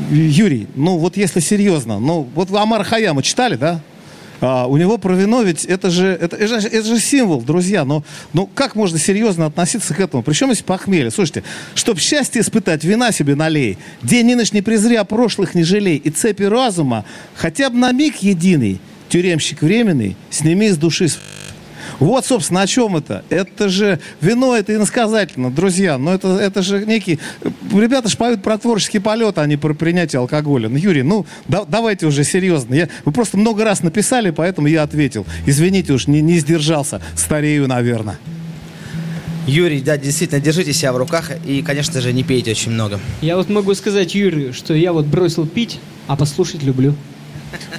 [0.09, 3.81] Юрий, ну вот если серьезно, ну вот Амар Хаяма читали, да?
[4.41, 7.85] А, у него про вино ведь это же, это, это же, это же символ, друзья.
[7.85, 10.23] Но, ну как можно серьезно относиться к этому?
[10.23, 11.11] Причем здесь похмелье.
[11.11, 11.43] Слушайте,
[11.75, 13.77] чтоб счастье испытать, вина себе налей.
[14.01, 15.97] День нынеш не презри, а прошлых не жалей.
[15.97, 18.79] И цепи разума хотя бы на миг единый,
[19.09, 21.07] тюремщик временный, сними с души
[21.99, 23.23] вот, собственно, о чем это.
[23.29, 25.97] Это же вино, это иносказательно, друзья.
[25.97, 27.19] Но это, это же некий...
[27.73, 30.69] Ребята же поют про творческий полет, а не про принятие алкоголя.
[30.69, 32.73] Ну, Юрий, ну, да- давайте уже серьезно.
[32.73, 35.25] Я, вы просто много раз написали, поэтому я ответил.
[35.45, 37.01] Извините уж, не, не сдержался.
[37.15, 38.17] Старею, наверное.
[39.47, 42.99] Юрий, да, действительно, держите себя в руках и, конечно же, не пейте очень много.
[43.21, 46.93] Я вот могу сказать Юрию, что я вот бросил пить, а послушать люблю.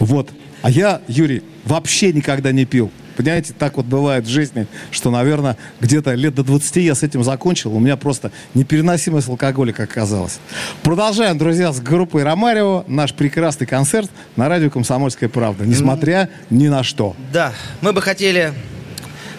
[0.01, 0.31] Вот.
[0.63, 2.91] А я, Юрий, вообще никогда не пил.
[3.21, 7.23] Понимаете, так вот бывает в жизни, что, наверное, где-то лет до 20 я с этим
[7.23, 7.77] закончил.
[7.77, 10.39] У меня просто непереносимость алкоголя, как оказалось.
[10.83, 12.83] Продолжаем, друзья, с группой Ромарио.
[12.89, 15.67] Наш прекрасный концерт на радио «Комсомольская правда».
[15.67, 17.15] Несмотря ни на что.
[17.31, 17.53] Да,
[17.83, 18.55] мы бы хотели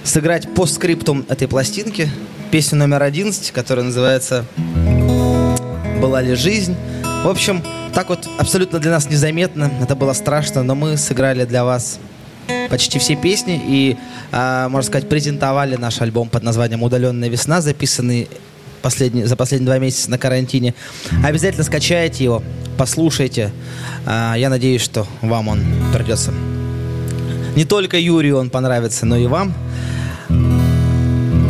[0.04, 2.08] сыграть по скриптум этой пластинки
[2.52, 4.46] песню номер 11, которая называется
[6.00, 6.76] «Была ли жизнь?».
[7.24, 7.64] В общем,
[7.96, 11.98] так вот абсолютно для нас незаметно, это было страшно, но мы сыграли для вас
[12.70, 13.98] почти все песни и,
[14.32, 18.28] а, можно сказать, презентовали наш альбом под названием «Удаленная весна», записанный
[18.82, 20.74] последние, за последние два месяца на карантине.
[21.24, 22.44] Обязательно скачайте его,
[22.78, 23.52] послушайте.
[24.06, 25.62] А, Я надеюсь, что вам он
[25.94, 26.32] придется
[27.56, 29.54] не только Юрию он понравится, но и вам.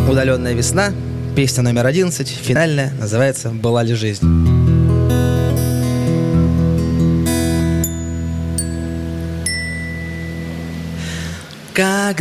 [0.09, 0.91] Удаленная весна,
[1.35, 4.60] песня номер 11, финальная, называется «Была ли жизнь?».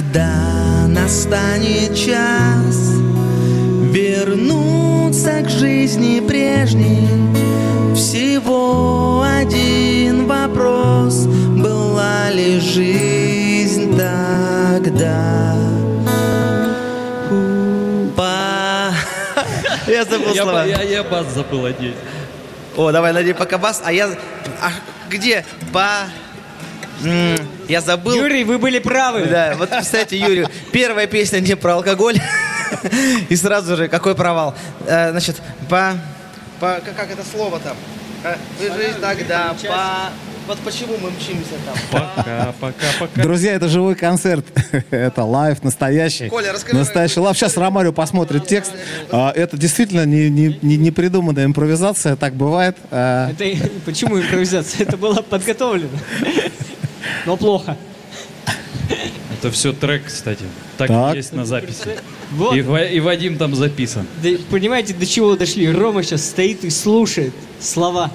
[0.01, 2.95] Когда настанет час
[3.93, 7.07] вернуться к жизни прежней,
[7.95, 15.55] всего один вопрос, была ли жизнь тогда?
[18.17, 18.95] Па...
[19.87, 20.65] Я забыл Я, слова.
[20.65, 21.97] я, я бас забыл одеть.
[22.75, 23.83] О, давай, найди пока бас.
[23.85, 24.09] А я...
[24.63, 24.71] А
[25.11, 25.45] где?
[27.05, 27.37] М,
[27.71, 28.17] Я забыл.
[28.17, 29.27] Юрий, вы были правы.
[29.27, 32.19] Да, вот, кстати, Юрию, первая песня не про алкоголь.
[33.29, 34.57] И сразу же, какой провал.
[34.89, 35.37] Э, Значит,
[35.69, 35.93] по...
[36.59, 37.77] по как, как это слово там?
[38.25, 40.11] Э, Вы жизнь тогда, по...
[40.49, 41.77] Вот почему мы мчимся там?
[41.93, 43.23] Пока, пока, пока.
[43.23, 44.45] Друзья, это живой концерт.
[44.91, 46.29] это live настоящий.
[46.29, 46.77] Коля, расскажи.
[46.77, 47.37] Настоящий live.
[47.37, 48.73] Сейчас Ромарио посмотрит текст.
[49.13, 52.17] А, Это действительно не, не, не, не придуманная импровизация.
[52.17, 52.77] Так бывает.
[52.91, 54.83] А, Это почему импровизация?
[54.83, 55.97] Это было подготовлено.
[57.27, 57.77] Но плохо.
[59.39, 60.45] Это все трек, кстати.
[60.77, 61.15] Так, Так.
[61.17, 61.97] есть на записи.
[62.33, 62.55] Вот.
[62.55, 64.07] И, и Вадим там записан.
[64.23, 65.71] Да, понимаете, до чего дошли?
[65.71, 68.11] Рома сейчас стоит и слушает слова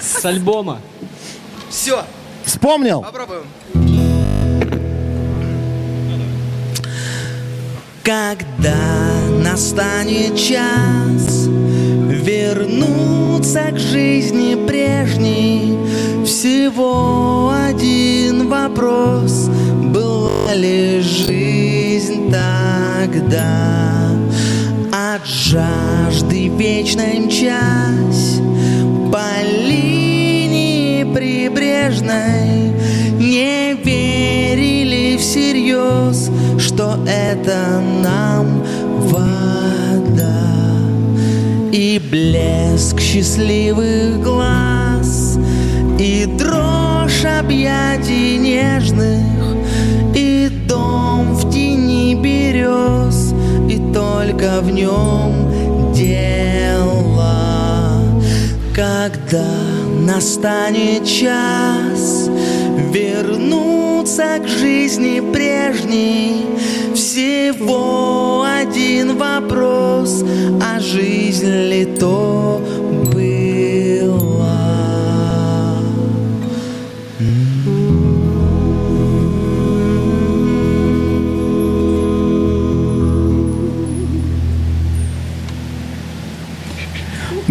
[0.00, 0.80] с альбома.
[1.70, 2.04] Все,
[2.44, 3.02] Вспомнил?
[3.02, 3.44] попробуем.
[8.02, 8.76] Когда
[9.44, 11.46] настанет час
[12.08, 15.78] вернуться к жизни прежней,
[16.26, 17.61] Всего один
[18.52, 19.48] вопрос
[19.94, 24.10] Была ли жизнь тогда
[24.92, 28.40] От жажды вечной мчась
[29.10, 32.72] По линии прибрежной?
[33.18, 38.62] Не верили всерьез Что это нам
[38.98, 40.44] вода?
[41.72, 45.38] И блеск счастливых глаз
[45.98, 48.31] И дрожь объятий
[54.60, 56.42] в нем дело.
[58.74, 59.44] Когда
[60.00, 62.30] настанет час
[62.90, 66.46] Вернуться к жизни прежней
[66.94, 70.24] Всего один вопрос
[70.62, 72.62] А жизнь ли то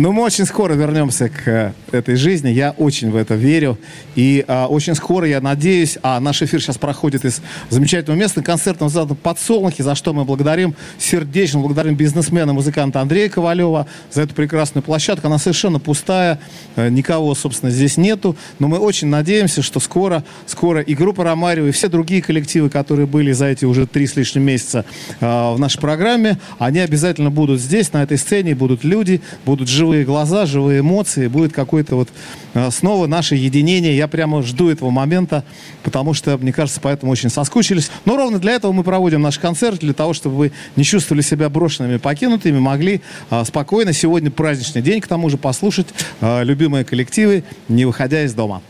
[0.02, 2.49] Но мы очень скоро вернемся к э, этой жизни.
[2.49, 3.78] Я очень в это верю.
[4.16, 7.39] И а, очень скоро, я надеюсь, а наш эфир сейчас проходит из
[7.70, 13.86] замечательного места концертного зала «Подсолнухи», за что мы благодарим, сердечно благодарим бизнесмена, музыканта Андрея Ковалева
[14.12, 15.28] за эту прекрасную площадку.
[15.28, 16.39] Она совершенно пустая,
[16.78, 18.36] э, никого, собственно, здесь нету.
[18.58, 23.06] Но мы очень надеемся, что скоро, скоро и группа «Ромарио», и все другие коллективы, которые
[23.06, 24.84] были за эти уже три с лишним месяца
[25.20, 29.91] э, в нашей программе, они обязательно будут здесь, на этой сцене, будут люди, будут живые
[30.06, 32.10] глаза, живые эмоции, будет какое-то вот
[32.54, 33.96] э, снова наше единение.
[33.96, 35.44] Я прямо жду этого момента,
[35.84, 37.92] потому что, мне кажется, поэтому очень соскучились.
[38.06, 41.50] Но ровно для этого мы проводим наш концерт, для того, чтобы вы не чувствовали себя
[41.50, 45.88] брошенными, покинутыми, могли э, спокойно сегодня праздничный день, к тому же послушать
[46.22, 48.62] э, любимые коллективы, не выходя из дома.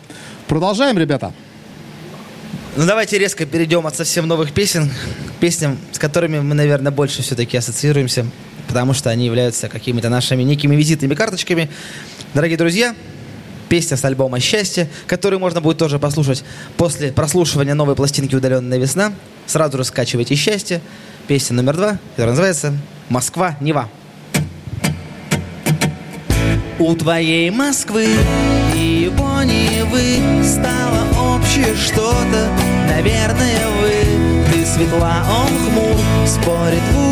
[0.47, 1.33] Продолжаем, ребята.
[2.77, 4.89] Ну давайте резко перейдем от совсем новых песен
[5.27, 8.25] к песням, с которыми мы, наверное, больше все-таки ассоциируемся,
[8.71, 11.69] потому что они являются какими-то нашими некими визитными карточками.
[12.33, 12.95] Дорогие друзья,
[13.67, 16.45] песня с альбома «Счастье», которую можно будет тоже послушать
[16.77, 19.11] после прослушивания новой пластинки «Удаленная весна».
[19.45, 20.79] Сразу же скачивайте «Счастье».
[21.27, 22.73] Песня номер два, которая называется
[23.09, 23.89] «Москва, Нева».
[26.79, 28.07] У твоей Москвы
[28.73, 32.47] и его Невы Стало общее что-то,
[32.87, 37.10] наверное, вы Ты светла, он хмур, спорит Он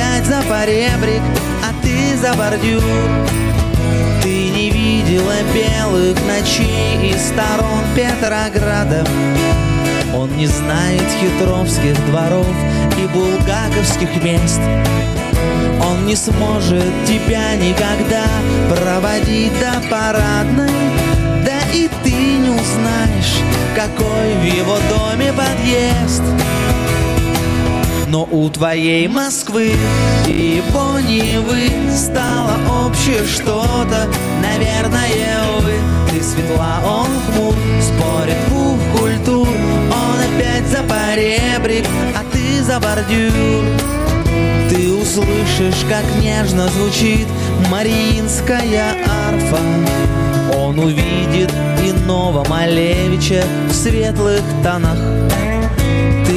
[0.00, 1.22] опять за поребрик,
[1.62, 2.82] а ты за бордюр.
[4.22, 9.06] Ты не видела белых ночей из сторон Петрограда.
[10.14, 12.46] Он не знает хитровских дворов
[12.98, 14.60] и булгаковских мест.
[15.82, 18.24] Он не сможет тебя никогда
[18.68, 20.70] проводить до парадной.
[21.44, 23.40] Да и ты не узнаешь,
[23.74, 26.22] какой в его доме подъезд
[28.10, 29.72] но у твоей Москвы
[30.26, 34.08] его Невы Стало общее что-то,
[34.42, 35.74] наверное, вы
[36.10, 39.48] Ты светла, он хмур, спорит двух культур.
[39.48, 41.86] Он опять за поребрик,
[42.16, 43.64] а ты за бордюр.
[44.68, 47.28] Ты услышишь, как нежно звучит
[47.70, 48.94] Мариинская
[49.28, 49.60] арфа.
[50.56, 51.52] Он увидит
[51.84, 54.98] иного Малевича в светлых тонах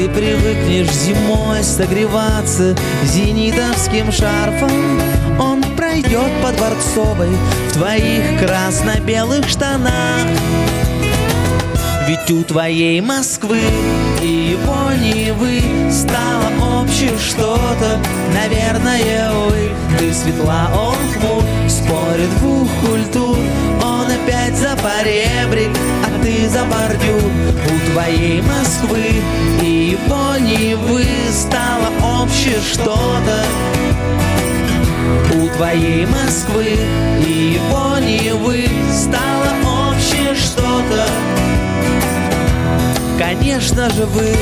[0.03, 2.75] Ты привыкнешь зимой согреваться
[3.05, 4.99] зенитовским шарфом.
[5.39, 7.29] Он пройдет по Дворцовой
[7.69, 10.27] в твоих красно-белых штанах.
[12.05, 13.61] Ведь у твоей Москвы
[14.21, 17.97] и его Невы Стало общее что-то,
[18.33, 23.37] наверное, вы Ты светла, он хмур, спорит двух культур
[24.23, 27.31] опять за поребрик, а ты за бордюр
[27.71, 29.21] У твоей Москвы.
[29.61, 31.89] И его Невы Стало
[32.21, 33.43] общее что-то
[35.35, 36.77] у твоей Москвы.
[37.25, 41.07] И его Невы Стало общее что-то.
[43.17, 44.35] Конечно же вы.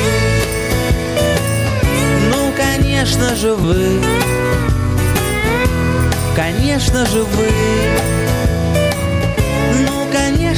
[2.29, 4.01] Ну, конечно же вы.
[6.35, 8.20] Конечно же вы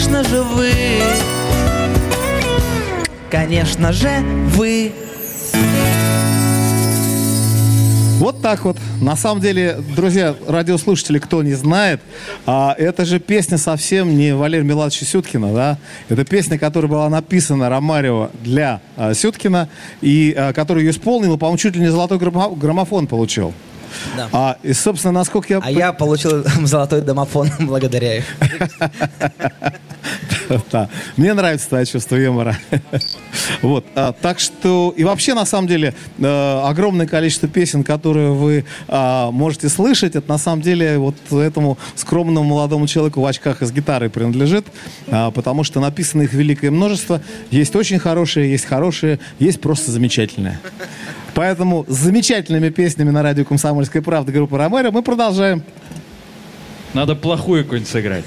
[0.04, 0.72] конечно же вы
[3.32, 4.10] Конечно же
[4.56, 4.91] вы
[8.20, 8.78] Вот так вот.
[9.01, 11.99] На самом деле, друзья, радиослушатели, кто не знает,
[12.45, 15.78] а, это же песня совсем не Валерия Меладовича Сюткина, да?
[16.08, 19.68] Это песня, которая была написана Ромарио для а, Сюткина,
[20.01, 23.54] и а, который ее исполнил, по-моему, чуть ли не золотой граммо- граммофон получил.
[24.16, 24.30] Да.
[24.32, 25.60] А, и, собственно, насколько я...
[25.64, 28.26] А я получил золотой домофон благодаря их.
[30.72, 30.89] Да.
[31.18, 32.58] Мне нравится твое чувство юмора.
[33.62, 33.86] Вот.
[33.96, 39.32] а, так что, и вообще, на самом деле, э, огромное количество песен, которые вы а,
[39.32, 43.72] можете слышать, это на самом деле вот этому скромному молодому человеку в очках и с
[43.72, 44.66] гитарой принадлежит,
[45.08, 47.22] а, потому что написано их великое множество.
[47.50, 50.60] Есть очень хорошие, есть хорошие, есть просто замечательные.
[51.34, 55.64] Поэтому с замечательными песнями на радио «Комсомольская правда» группы «Ромеро» мы продолжаем.
[56.94, 58.26] Надо плохую какую-нибудь сыграть.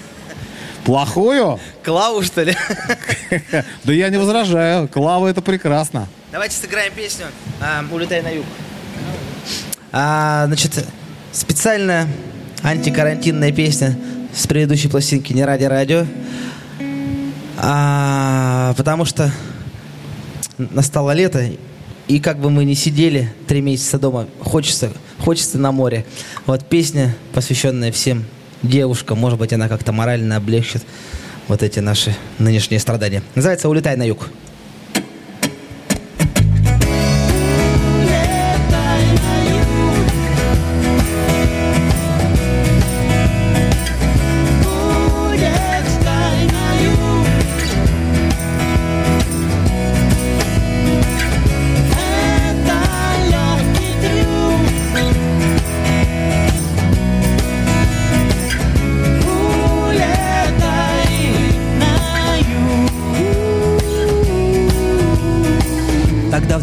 [0.84, 1.58] Плохую?
[1.84, 2.54] Клаву, что ли?
[3.84, 4.88] Да я не возражаю.
[4.88, 6.06] Клава это прекрасно.
[6.30, 7.26] Давайте сыграем песню
[7.60, 8.44] а, «Улетай на юг».
[9.92, 10.84] А, значит,
[11.32, 12.08] специальная
[12.62, 13.96] антикарантинная песня
[14.34, 16.06] с предыдущей пластинки «Не ради радио».
[17.58, 19.30] А, потому что
[20.58, 21.48] настало лето,
[22.08, 26.04] и как бы мы ни сидели три месяца дома, хочется, хочется на море.
[26.46, 28.24] Вот песня, посвященная всем
[28.62, 30.82] девушкам, может быть, она как-то морально облегчит
[31.48, 33.22] вот эти наши нынешние страдания.
[33.34, 34.28] Называется «Улетай на юг».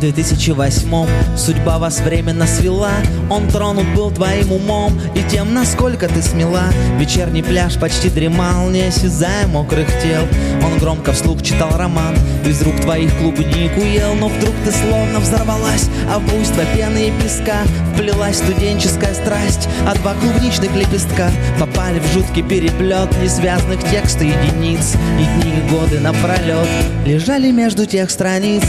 [0.04, 2.92] Тогда в 2008 судьба вас временно свела.
[3.30, 6.66] Он тронут был твоим умом и тем, насколько ты смела.
[7.00, 10.24] Вечерний пляж почти дремал, не осязая мокрых тел.
[10.62, 15.90] Он громко вслух читал роман, из рук твоих клубнику ел Но вдруг ты словно взорвалась,
[16.10, 22.14] а в буйство пены и песка Вплелась студенческая страсть, а два клубничных лепестка Попали в
[22.14, 24.96] жуткий переплет несвязных текстов единиц.
[25.20, 26.68] И дни и годы напролет
[27.06, 28.64] лежали между тех страниц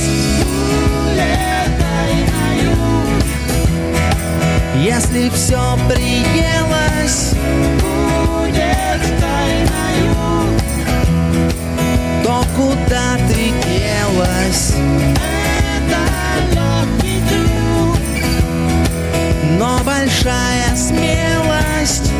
[4.84, 7.30] Если все приелось,
[12.22, 14.74] то куда ты делась?
[19.58, 22.12] Но большая смелость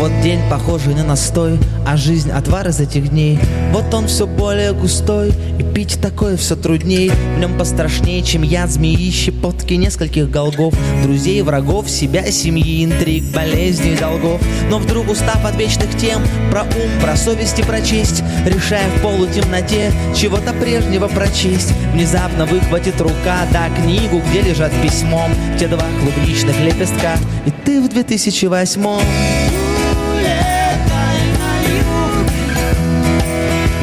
[0.00, 3.38] Вот день похожий на настой, а жизнь отвар из этих дней.
[3.70, 7.10] Вот он все более густой, и пить такое все трудней.
[7.10, 10.72] В нем пострашнее, чем яд змеи, щепотки нескольких голгов.
[11.02, 14.40] Друзей, врагов, себя, семьи, интриг, болезней, долгов.
[14.70, 19.02] Но вдруг устав от вечных тем, про ум, про совесть и про честь, решая в
[19.02, 26.58] полутемноте чего-то прежнего прочесть, внезапно выхватит рука, да, книгу, где лежат письмом те два клубничных
[26.58, 29.59] лепестка, и ты в 2008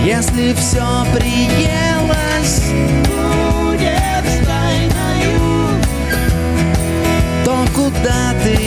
[0.08, 2.62] Если все приелось,
[7.44, 8.67] то куда ты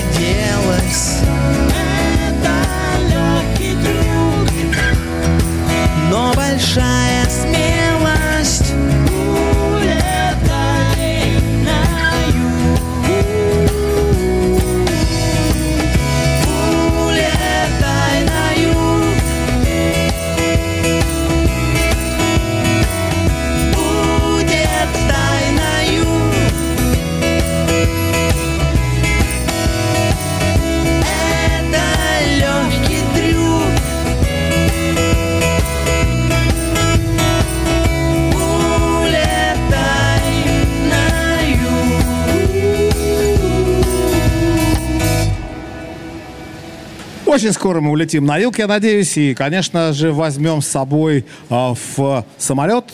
[47.31, 51.75] Очень скоро мы улетим на юг, я надеюсь, и, конечно же, возьмем с собой а,
[51.75, 52.87] в самолет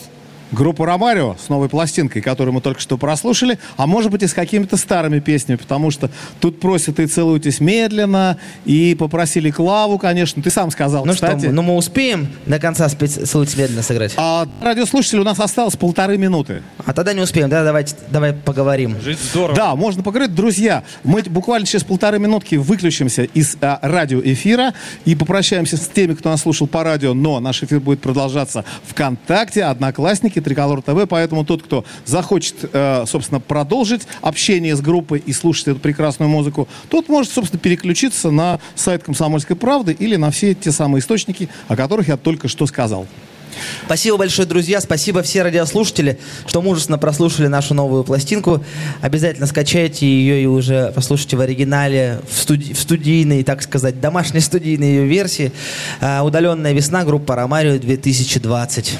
[0.51, 4.33] группу Ромарио с новой пластинкой, которую мы только что прослушали, а может быть и с
[4.33, 10.49] какими-то старыми песнями, потому что тут просят и целуйтесь медленно, и попросили Клаву, конечно, ты
[10.49, 11.39] сам сказал, Ну кстати.
[11.45, 13.13] что, ну мы успеем до конца спец...
[13.29, 14.13] «Целуйте медленно» сыграть?
[14.17, 16.63] А радиослушатели у нас осталось полторы минуты.
[16.85, 18.99] А тогда не успеем, да, давайте, давай поговорим.
[19.01, 19.55] Жить здорово.
[19.55, 20.33] Да, можно поговорить.
[20.35, 24.73] Друзья, мы буквально через полторы минутки выключимся из а, радиоэфира
[25.05, 29.63] и попрощаемся с теми, кто нас слушал по радио, но наш эфир будет продолжаться ВКонтакте,
[29.63, 35.67] Одноклассники, Триколор ТВ, поэтому тот, кто захочет, э, собственно, продолжить общение с группой и слушать
[35.67, 40.71] эту прекрасную музыку, тот может, собственно, переключиться на сайт «Комсомольской правды» или на все те
[40.71, 43.07] самые источники, о которых я только что сказал.
[43.85, 44.81] Спасибо большое, друзья.
[44.81, 48.63] Спасибо все радиослушатели, что мужественно прослушали нашу новую пластинку.
[49.01, 54.39] Обязательно скачайте ее и уже послушайте в оригинале, в, студи- в студийной, так сказать, домашней
[54.41, 55.51] студийной ее версии.
[56.01, 58.97] А, Удаленная весна, группа Ромарио 2020.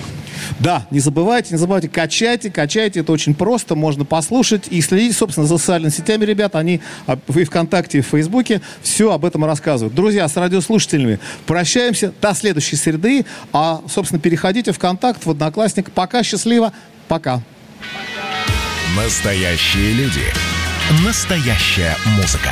[0.59, 5.47] Да, не забывайте, не забывайте, качайте, качайте, это очень просто, можно послушать и следить, собственно,
[5.47, 9.95] за социальными сетями, ребят, они а, и ВКонтакте, и в Фейсбуке все об этом рассказывают.
[9.95, 15.91] Друзья, с радиослушателями прощаемся до следующей среды, а, собственно, переходите в Контакт, в Одноклассник.
[15.91, 16.73] Пока, счастливо,
[17.07, 17.41] пока.
[18.95, 20.23] Настоящие люди.
[21.05, 22.51] Настоящая музыка.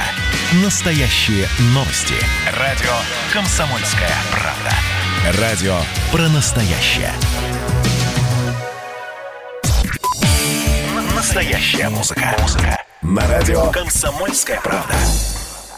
[0.63, 2.15] Настоящие новости.
[2.59, 2.93] Радио
[3.31, 5.41] «Комсомольская правда».
[5.41, 5.77] Радио
[6.11, 7.11] про настоящее.
[11.35, 12.33] Настоящая музыка.
[12.39, 12.81] Музыка.
[13.01, 14.93] На радио «Комсомольская правда».